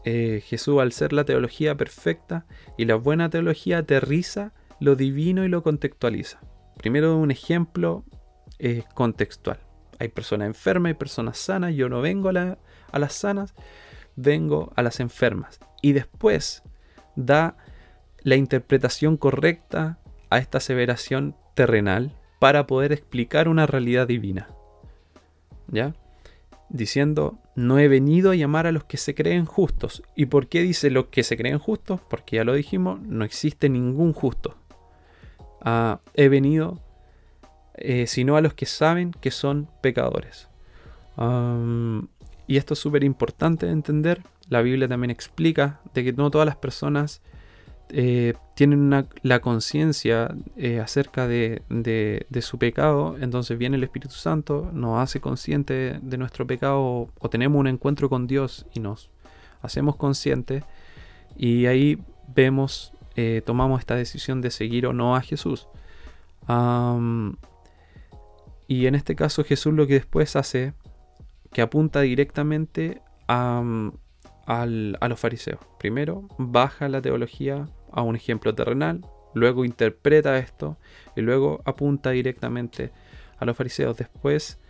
eh, 0.05 0.43
Jesús, 0.45 0.81
al 0.81 0.93
ser 0.93 1.13
la 1.13 1.25
teología 1.25 1.77
perfecta 1.77 2.47
y 2.77 2.85
la 2.85 2.97
buena 2.97 3.31
teología, 3.31 3.79
aterriza 3.79 4.53
lo 4.81 4.97
divino 4.97 5.45
y 5.45 5.49
lo 5.49 5.63
contextualiza. 5.63 6.41
Primero, 6.77 7.17
un 7.17 7.31
ejemplo 7.31 8.05
es 8.59 8.85
contextual. 8.95 9.59
Hay 9.99 10.09
personas 10.09 10.49
enfermas, 10.49 10.91
hay 10.91 10.95
personas 10.95 11.39
sanas. 11.39 11.75
Yo 11.75 11.89
no 11.89 12.01
vengo 12.01 12.31
a, 12.31 12.59
a 12.91 12.99
las 12.99 13.13
sanas, 13.13 13.55
vengo 14.17 14.73
a 14.77 14.83
las 14.83 15.01
enfermas. 15.01 15.61
Y 15.83 15.93
después 15.93 16.63
da 17.17 17.57
la 18.23 18.37
interpretación 18.37 19.17
correcta 19.17 19.99
a 20.31 20.39
esta 20.39 20.59
aseveración 20.59 21.37
terrenal 21.55 22.13
para 22.39 22.67
poder 22.67 22.93
explicar 22.93 23.49
una 23.49 23.67
realidad 23.67 24.07
divina. 24.07 24.49
¿Ya? 25.69 25.95
Diciendo, 26.69 27.39
no 27.57 27.79
he 27.79 27.89
venido 27.89 28.31
a 28.31 28.35
llamar 28.35 28.67
a 28.67 28.73
los 28.73 28.85
que 28.85 28.97
se 28.97 29.15
creen 29.15 29.45
justos. 29.45 30.03
¿Y 30.17 30.27
por 30.27 30.49
qué 30.49 30.63
dice 30.63 30.91
los 30.91 31.07
que 31.07 31.23
se 31.23 31.37
creen 31.37 31.59
justos? 31.59 32.01
Porque 32.01 32.37
ya 32.37 32.45
lo 32.45 32.55
dijimos, 32.55 33.01
no 33.01 33.25
existe 33.25 33.69
ningún 33.69 34.13
justo. 34.13 34.57
Ah, 35.61 36.01
he 36.15 36.29
venido 36.29 36.81
eh, 37.77 38.07
sino 38.07 38.37
a 38.37 38.41
los 38.41 38.55
que 38.55 38.67
saben 38.67 39.13
que 39.21 39.31
son 39.31 39.69
pecadores. 39.81 40.49
y 42.47 42.57
esto 42.57 42.75
es 42.75 42.81
súper 42.81 43.05
importante 43.05 43.67
de 43.67 43.73
entender. 43.73 44.23
La 44.49 44.63
Biblia 44.63 44.89
también 44.89 45.11
explica 45.11 45.81
de 45.95 46.05
que 46.05 46.13
no 46.13 46.31
todas 46.31 46.47
las 46.47 46.57
personas 46.57 47.23
eh, 47.91 48.35
tienen 48.55 49.07
la 49.23 49.41
conciencia 49.41 50.35
eh, 50.57 50.81
acerca 50.81 51.29
de, 51.29 51.63
su 52.41 52.59
pecado, 52.59 53.17
entonces 53.21 53.59
viene 53.59 53.77
el 53.77 53.85
Espíritu 53.85 54.15
Santo, 54.15 54.71
nos 54.73 54.99
hace 54.99 55.21
consciente 55.21 55.99
de 56.03 56.19
nuestro 56.19 56.47
pecado 56.47 57.09
o 57.19 57.31
tenemos 57.31 57.61
un 57.61 57.67
encuentro 57.67 58.09
con 58.09 58.27
Dios 58.27 58.67
y 58.73 58.81
nos 58.81 59.11
hacemos 59.63 59.97
conscientes 59.97 60.65
y 61.37 61.67
ahí 61.67 61.99
vemos, 62.35 62.93
tomamos 63.45 63.81
esta 63.81 63.97
decisión 63.97 64.41
de 64.41 64.51
seguir 64.51 64.87
o 64.87 64.93
no 64.93 65.17
a 65.17 65.21
Jesús. 65.21 65.69
Y 68.67 68.87
en 68.87 68.95
este 68.95 69.15
caso 69.15 69.45
Jesús 69.45 69.75
lo 69.75 69.87
que 69.87 69.95
después 69.95 70.37
hace, 70.37 70.75
que 71.53 71.63
apunta 71.63 72.01
directamente 72.01 73.01
a, 73.29 73.63
a 74.47 74.67
los 74.67 75.21
fariseos. 75.21 75.61
Primero 75.79 76.29
baja 76.39 76.89
la 76.89 77.01
teología 77.01 77.69
a 77.93 78.03
un 78.03 78.17
ejemplo 78.17 78.55
terrenal, 78.55 79.07
luego 79.35 79.65
interpreta 79.65 80.39
esto 80.39 80.77
y 81.17 81.23
luego 81.23 81.63
apunta 81.65 82.11
directamente 82.11 82.93
a 83.39 83.45
los 83.45 83.57
fariseos. 83.57 83.97
Después 83.97 84.61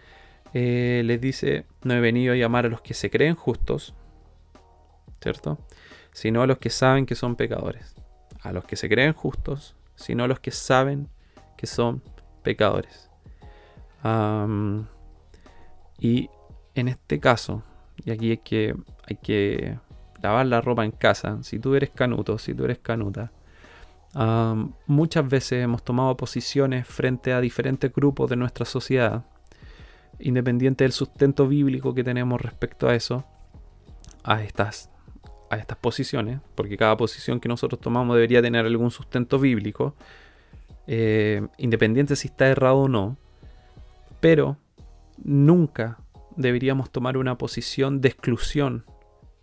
eh, 0.52 1.02
les 1.04 1.20
dice, 1.20 1.66
no 1.82 1.94
he 1.94 2.00
venido 2.00 2.32
a 2.32 2.36
llamar 2.36 2.66
a 2.66 2.68
los 2.68 2.80
que 2.80 2.94
se 2.94 3.10
creen 3.10 3.34
justos, 3.34 3.94
¿cierto? 5.20 5.58
Sino 6.12 6.42
a 6.42 6.46
los 6.46 6.58
que 6.58 6.70
saben 6.70 7.06
que 7.06 7.14
son 7.14 7.36
pecadores. 7.36 7.94
A 8.42 8.52
los 8.52 8.64
que 8.64 8.76
se 8.76 8.88
creen 8.88 9.14
justos, 9.14 9.74
sino 9.96 10.24
a 10.24 10.28
los 10.28 10.38
que 10.38 10.50
saben 10.50 11.08
que 11.56 11.66
son 11.66 12.02
pecadores 12.42 13.10
y 15.98 16.28
en 16.74 16.88
este 16.88 17.20
caso, 17.20 17.62
y 18.04 18.10
aquí 18.10 18.32
es 18.32 18.40
que 18.40 18.74
hay 19.06 19.16
que 19.16 19.78
lavar 20.22 20.46
la 20.46 20.60
ropa 20.60 20.84
en 20.84 20.90
casa, 20.90 21.38
si 21.42 21.58
tú 21.58 21.74
eres 21.74 21.90
canuto, 21.90 22.38
si 22.38 22.54
tú 22.54 22.64
eres 22.64 22.78
canuta, 22.78 23.30
muchas 24.86 25.28
veces 25.28 25.64
hemos 25.64 25.82
tomado 25.82 26.16
posiciones 26.16 26.86
frente 26.86 27.32
a 27.32 27.40
diferentes 27.40 27.92
grupos 27.92 28.30
de 28.30 28.36
nuestra 28.36 28.64
sociedad, 28.64 29.24
independiente 30.18 30.84
del 30.84 30.92
sustento 30.92 31.48
bíblico 31.48 31.94
que 31.94 32.04
tenemos 32.04 32.40
respecto 32.40 32.88
a 32.88 32.94
eso, 32.94 33.24
a 34.22 34.42
estas, 34.42 34.90
a 35.50 35.56
estas 35.56 35.76
posiciones, 35.78 36.40
porque 36.54 36.76
cada 36.76 36.96
posición 36.96 37.40
que 37.40 37.48
nosotros 37.48 37.80
tomamos 37.80 38.14
debería 38.14 38.40
tener 38.40 38.64
algún 38.64 38.90
sustento 38.90 39.38
bíblico, 39.38 39.94
eh, 40.86 41.46
independiente 41.58 42.14
si 42.14 42.28
está 42.28 42.46
errado 42.46 42.76
o 42.76 42.88
no, 42.88 43.16
pero 44.20 44.56
nunca 45.22 45.98
deberíamos 46.36 46.90
tomar 46.90 47.16
una 47.16 47.38
posición 47.38 48.00
de 48.00 48.08
exclusión 48.08 48.84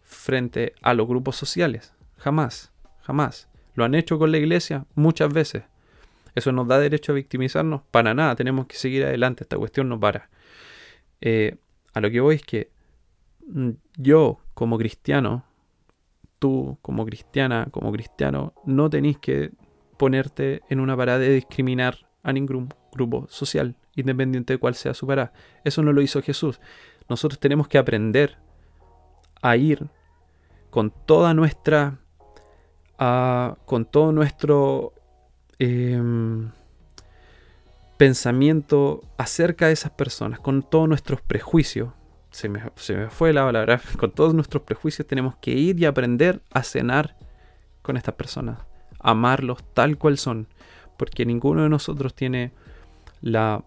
frente 0.01 0.73
a 0.81 0.93
los 0.93 1.07
grupos 1.07 1.35
sociales. 1.35 1.93
Jamás, 2.17 2.71
jamás. 3.01 3.49
Lo 3.73 3.85
han 3.85 3.95
hecho 3.95 4.19
con 4.19 4.31
la 4.31 4.37
iglesia 4.37 4.85
muchas 4.95 5.31
veces. 5.33 5.63
¿Eso 6.35 6.51
nos 6.51 6.67
da 6.67 6.79
derecho 6.79 7.11
a 7.11 7.15
victimizarnos? 7.15 7.81
Para 7.91 8.13
nada, 8.13 8.35
tenemos 8.35 8.67
que 8.67 8.75
seguir 8.75 9.05
adelante, 9.05 9.43
esta 9.43 9.57
cuestión 9.57 9.89
no 9.89 9.99
para. 9.99 10.29
Eh, 11.19 11.57
a 11.93 12.01
lo 12.01 12.09
que 12.09 12.19
voy 12.19 12.35
es 12.35 12.43
que 12.43 12.71
mm, 13.47 13.71
yo 13.97 14.39
como 14.53 14.77
cristiano, 14.77 15.45
tú 16.39 16.77
como 16.81 17.05
cristiana, 17.05 17.67
como 17.71 17.91
cristiano, 17.91 18.53
no 18.65 18.89
tenéis 18.89 19.17
que 19.17 19.51
ponerte 19.97 20.61
en 20.69 20.79
una 20.79 20.95
parada 20.95 21.19
de 21.19 21.33
discriminar 21.33 22.07
a 22.23 22.33
ningún 22.33 22.69
grupo 22.91 23.27
social 23.29 23.75
independiente 23.95 24.53
de 24.53 24.59
cuál 24.59 24.75
sea 24.75 24.93
su 24.93 25.07
parada. 25.07 25.33
Eso 25.63 25.81
no 25.81 25.93
lo 25.93 26.01
hizo 26.01 26.21
Jesús. 26.21 26.59
Nosotros 27.09 27.39
tenemos 27.39 27.67
que 27.67 27.77
aprender 27.77 28.37
a 29.41 29.57
ir 29.57 29.89
con 30.69 30.91
toda 30.91 31.33
nuestra, 31.33 31.99
con 33.65 33.85
todo 33.85 34.11
nuestro 34.11 34.93
em, 35.59 36.51
pensamiento 37.97 39.01
acerca 39.17 39.67
de 39.67 39.73
esas 39.73 39.91
personas, 39.91 40.39
con 40.39 40.63
todos 40.63 40.87
nuestros 40.87 41.21
prejuicios. 41.21 41.89
Se 42.31 42.47
me, 42.47 42.63
se 42.75 42.95
me 42.95 43.09
fue 43.09 43.33
la 43.33 43.43
palabra. 43.43 43.81
Con 43.99 44.11
todos 44.11 44.33
nuestros 44.33 44.63
prejuicios 44.63 45.05
tenemos 45.05 45.35
que 45.35 45.51
ir 45.51 45.77
y 45.81 45.85
aprender 45.85 46.41
a 46.53 46.63
cenar 46.63 47.17
con 47.81 47.97
estas 47.97 48.15
personas. 48.15 48.59
Amarlos 48.99 49.61
tal 49.73 49.97
cual 49.97 50.17
son. 50.17 50.47
Porque 50.97 51.25
ninguno 51.25 51.63
de 51.63 51.67
nosotros 51.67 52.15
tiene 52.15 52.53
la 53.19 53.65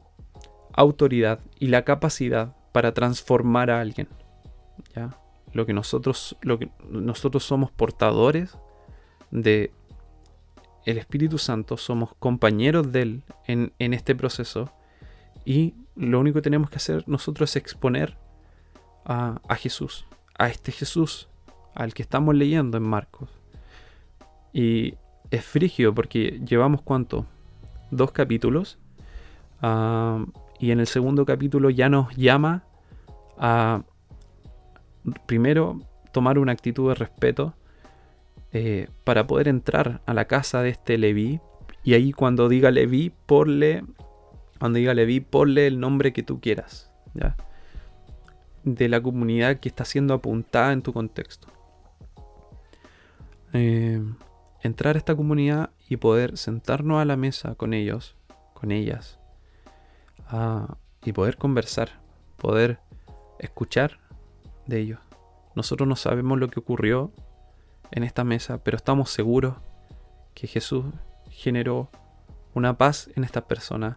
autoridad 0.75 1.41
y 1.59 1.69
la 1.69 1.85
capacidad 1.85 2.55
para 2.73 2.93
transformar 2.93 3.71
a 3.71 3.81
alguien. 3.81 4.09
¿ya? 4.95 5.17
Lo 5.53 5.67
que 5.67 5.73
nosotros, 5.73 6.37
lo 6.43 6.59
que 6.59 6.71
nosotros 6.89 7.45
somos 7.45 7.71
portadores 7.71 8.59
de 9.31 9.73
Espíritu 10.85 11.39
Santo, 11.39 11.77
somos 11.77 12.15
compañeros 12.19 12.93
de 12.93 13.03
Él 13.03 13.23
en, 13.47 13.73
en 13.79 13.95
este 13.95 14.15
proceso 14.15 14.71
y 15.45 15.75
lo 15.97 16.21
único 16.21 16.37
que 16.37 16.43
tenemos 16.43 16.71
que 16.71 16.77
hacer 16.77 17.05
nosotros 17.07 17.51
es 17.51 17.57
exponer 17.57 18.17
a, 19.05 19.41
a 19.49 19.55
Jesús, 19.55 20.07
a 20.39 20.49
este 20.49 20.73
Jesús 20.73 21.29
al 21.75 21.95
que 21.95 22.03
estamos 22.03 22.35
leyendo 22.35 22.77
en 22.77 22.85
Marcos. 22.85 23.29
Y 24.53 24.95
es 25.31 25.45
frigio 25.45 25.95
porque 25.95 26.41
llevamos 26.45 26.83
cuánto? 26.83 27.27
Dos 27.91 28.13
capítulos. 28.13 28.79
Uh, 29.63 30.27
y 30.59 30.71
en 30.71 30.81
el 30.81 30.87
segundo 30.87 31.27
capítulo 31.27 31.71
ya 31.71 31.88
nos 31.88 32.14
llama 32.17 32.64
a, 33.38 33.83
primero, 35.27 35.81
tomar 36.12 36.38
una 36.38 36.53
actitud 36.53 36.88
de 36.88 36.95
respeto 36.95 37.55
eh, 38.53 38.88
para 39.03 39.27
poder 39.27 39.49
entrar 39.49 40.01
a 40.07 40.14
la 40.14 40.27
casa 40.27 40.62
de 40.62 40.71
este 40.71 40.97
Leví. 40.97 41.40
Y 41.83 41.95
ahí 41.95 42.12
cuando 42.12 42.49
diga 42.49 42.71
Leví, 42.71 43.12
ponle, 43.27 43.85
cuando 44.59 44.79
diga 44.79 44.95
Leví, 44.95 45.21
ponle 45.21 45.67
el 45.67 45.81
nombre 45.81 46.12
que 46.12 46.23
tú 46.23 46.40
quieras. 46.40 46.90
De 48.62 48.88
la 48.88 49.03
comunidad 49.03 49.59
que 49.59 49.69
está 49.69 49.85
siendo 49.85 50.14
apuntada 50.14 50.73
en 50.73 50.83
tu 50.83 50.93
contexto. 50.93 51.49
Eh, 53.53 54.03
entrar 54.62 54.97
a 54.97 54.99
esta 54.99 55.14
comunidad 55.14 55.71
y 55.88 55.97
poder 55.99 56.38
sentarnos 56.38 57.01
a 57.01 57.05
la 57.05 57.17
mesa 57.17 57.55
con 57.55 57.75
ellos, 57.75 58.17
con 58.55 58.73
ellas, 58.73 59.21
y 61.05 61.13
poder 61.13 61.37
conversar, 61.37 62.01
poder 62.37 62.79
escuchar 63.39 64.01
de 64.67 64.81
ellos. 64.81 65.01
Nosotros 65.55 65.89
no 65.89 65.97
sabemos 65.97 66.39
lo 66.39 66.49
que 66.49 66.61
ocurrió 66.61 67.13
en 67.91 68.03
esta 68.03 68.25
mesa, 68.25 68.63
pero 68.65 68.77
estamos 68.77 69.11
seguros 69.11 69.57
que 70.35 70.47
Jesús 70.47 70.87
generó 71.31 71.91
una 72.55 72.77
paz 72.77 73.11
en 73.15 73.25
estas 73.25 73.45
personas 73.45 73.97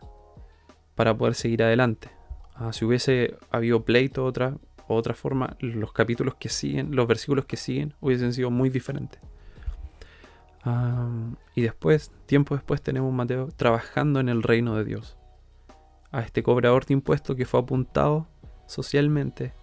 para 0.95 1.17
poder 1.17 1.35
seguir 1.35 1.63
adelante. 1.63 2.09
Ah, 2.55 2.73
si 2.73 2.85
hubiese 2.85 3.37
habido 3.51 3.85
pleito 3.85 4.25
otra, 4.25 4.57
otra 4.87 5.13
forma, 5.13 5.55
los 5.59 5.93
capítulos 5.93 6.35
que 6.35 6.49
siguen, 6.49 6.95
los 6.95 7.07
versículos 7.07 7.45
que 7.45 7.57
siguen, 7.57 7.93
hubiesen 8.01 8.33
sido 8.33 8.51
muy 8.51 8.69
diferentes. 8.69 9.21
y 11.55 11.61
después, 11.61 12.11
tiempo 12.25 12.55
después, 12.55 12.81
tenemos 12.81 13.13
Mateo 13.13 13.47
trabajando 13.55 14.19
en 14.19 14.27
el 14.27 14.43
reino 14.43 14.75
de 14.75 14.83
Dios. 14.83 15.17
A 16.17 16.21
este 16.21 16.41
cobrador 16.41 16.83
de 16.87 16.95
impuestos 16.95 17.35
que 17.35 17.45
fue 17.45 17.59
apuntado 17.59 18.25
socialmente 18.65 19.53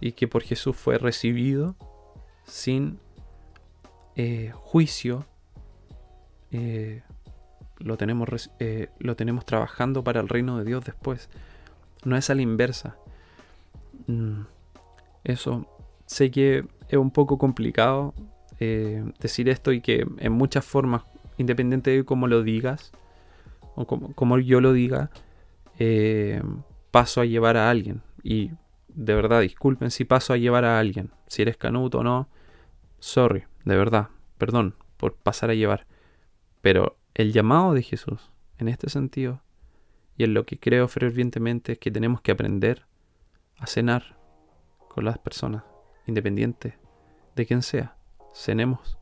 y 0.00 0.12
que 0.12 0.28
por 0.28 0.42
Jesús 0.42 0.76
fue 0.76 0.96
recibido 0.96 1.74
sin 2.44 3.00
eh, 4.14 4.52
juicio. 4.54 5.26
Eh, 6.52 7.02
lo, 7.78 7.96
tenemos, 7.96 8.48
eh, 8.60 8.90
lo 9.00 9.16
tenemos 9.16 9.44
trabajando 9.44 10.04
para 10.04 10.20
el 10.20 10.28
reino 10.28 10.56
de 10.58 10.64
Dios 10.64 10.84
después. 10.84 11.28
No 12.04 12.16
es 12.16 12.30
a 12.30 12.36
la 12.36 12.42
inversa. 12.42 12.96
Mm, 14.06 14.42
eso 15.24 15.66
sé 16.06 16.30
que 16.30 16.64
es 16.88 16.96
un 16.96 17.10
poco 17.10 17.38
complicado 17.38 18.14
decir 19.18 19.48
esto 19.48 19.72
y 19.72 19.80
que 19.82 20.06
en 20.18 20.32
muchas 20.32 20.64
formas, 20.64 21.02
independiente 21.38 21.90
de 21.90 22.04
cómo 22.04 22.28
lo 22.28 22.42
digas 22.42 22.92
o 23.74 23.84
como, 23.84 24.38
yo 24.38 24.60
lo 24.62 24.72
diga, 24.72 25.10
eh, 25.78 26.42
paso 26.90 27.20
a 27.20 27.24
llevar 27.24 27.56
a 27.56 27.70
alguien. 27.70 28.02
Y 28.22 28.50
de 28.88 29.14
verdad, 29.14 29.40
disculpen 29.40 29.90
si 29.90 30.04
paso 30.04 30.32
a 30.32 30.36
llevar 30.36 30.64
a 30.64 30.78
alguien. 30.78 31.10
Si 31.26 31.42
eres 31.42 31.56
canuto 31.56 31.98
o 31.98 32.04
no, 32.04 32.28
sorry, 32.98 33.44
de 33.64 33.76
verdad, 33.76 34.08
perdón 34.38 34.76
por 34.96 35.14
pasar 35.14 35.50
a 35.50 35.54
llevar. 35.54 35.86
Pero 36.60 36.96
el 37.14 37.32
llamado 37.32 37.74
de 37.74 37.82
Jesús, 37.82 38.30
en 38.58 38.68
este 38.68 38.88
sentido, 38.88 39.42
y 40.16 40.24
en 40.24 40.34
lo 40.34 40.46
que 40.46 40.58
creo 40.58 40.88
fervientemente 40.88 41.72
es 41.72 41.78
que 41.78 41.90
tenemos 41.90 42.20
que 42.20 42.32
aprender 42.32 42.86
a 43.58 43.66
cenar 43.66 44.16
con 44.88 45.04
las 45.04 45.18
personas, 45.18 45.64
independiente 46.06 46.78
de 47.34 47.46
quien 47.46 47.62
sea. 47.62 47.96
Cenemos, 48.32 48.98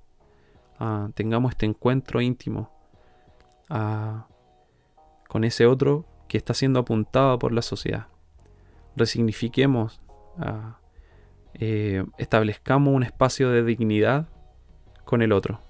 ah, 0.79 1.11
tengamos 1.15 1.53
este 1.53 1.67
encuentro 1.67 2.21
íntimo 2.21 2.71
ah, 3.69 4.27
con 5.29 5.45
ese 5.45 5.67
otro 5.67 6.07
que 6.33 6.39
está 6.39 6.55
siendo 6.55 6.81
apuntado 6.81 7.39
por 7.39 7.53
la 7.53 7.61
sociedad. 7.61 8.07
Resignifiquemos, 8.97 10.01
ah, 10.39 10.79
eh, 11.53 12.07
establezcamos 12.17 12.95
un 12.95 13.03
espacio 13.03 13.51
de 13.51 13.63
dignidad 13.63 14.31
con 15.05 15.21
el 15.21 15.31
otro. 15.31 15.61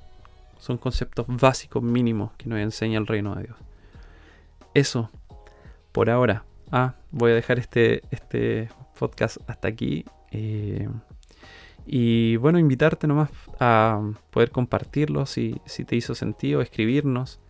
Son 0.61 0.79
conceptos 0.79 1.27
básicos 1.27 1.83
mínimos 1.83 2.31
que 2.35 2.48
nos 2.48 2.61
enseña 2.61 3.01
el 3.01 3.09
reino 3.09 3.35
de 3.35 3.42
Dios. 3.42 3.57
Eso 4.72 5.11
por 5.90 6.09
ahora. 6.11 6.44
Ah, 6.70 6.94
voy 7.11 7.33
a 7.33 7.35
dejar 7.35 7.59
este, 7.59 8.03
este 8.12 8.68
podcast 8.96 9.38
hasta 9.48 9.66
aquí. 9.66 10.05
Eh, 10.31 10.88
y 11.87 12.37
bueno, 12.37 12.61
invitarte 12.61 13.09
nomás 13.09 13.31
a 13.59 14.01
poder 14.31 14.53
compartirlo 14.53 15.27
si 15.27 15.59
te 15.88 15.96
hizo 15.96 16.14
sentido, 16.14 16.61
escribirnos. 16.61 17.40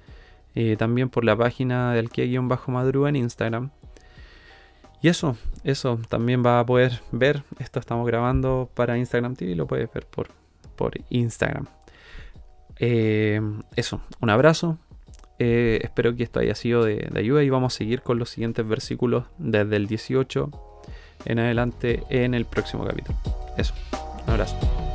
Eh, 0.55 0.77
también 0.77 1.09
por 1.09 1.25
la 1.25 1.37
página 1.37 1.95
del 1.95 2.11
bajo 2.43 2.73
madruga 2.73 3.09
en 3.09 3.17
Instagram. 3.17 3.71
Y 5.01 5.09
eso, 5.09 5.37
eso 5.65 5.99
también 6.09 6.45
va 6.45 6.61
a 6.61 6.67
poder 6.67 7.01
ver. 7.11 7.43
Esto 7.59 7.81
estamos 7.81 8.07
grabando 8.07 8.71
para 8.75 8.99
Instagram 8.99 9.35
TV 9.35 9.53
y 9.53 9.55
lo 9.55 9.67
puedes 9.67 9.93
ver 9.93 10.07
por, 10.07 10.29
por 10.77 10.93
Instagram. 11.11 11.67
Eh, 12.79 13.41
eso, 13.77 14.01
un 14.21 14.31
abrazo. 14.31 14.79
Eh, 15.39 15.81
espero 15.83 16.15
que 16.15 16.23
esto 16.23 16.39
haya 16.39 16.55
sido 16.55 16.85
de, 16.85 17.11
ayuda 17.17 17.43
y 17.43 17.51
vamos 17.51 17.75
a 17.75 17.79
seguir 17.79 18.03
con 18.03 18.19
los 18.19 18.31
siguientes 18.31 18.67
versículos 18.67 19.25
desde 19.39 19.75
el 19.77 19.89
18 19.89 20.51
en 21.25 21.39
adelante 21.39 22.05
en 22.11 22.35
el 22.35 22.45
próximo 22.45 22.85
capítulo. 22.85 23.19
Eso, 23.57 23.75
un 24.25 24.31
abrazo. 24.31 24.92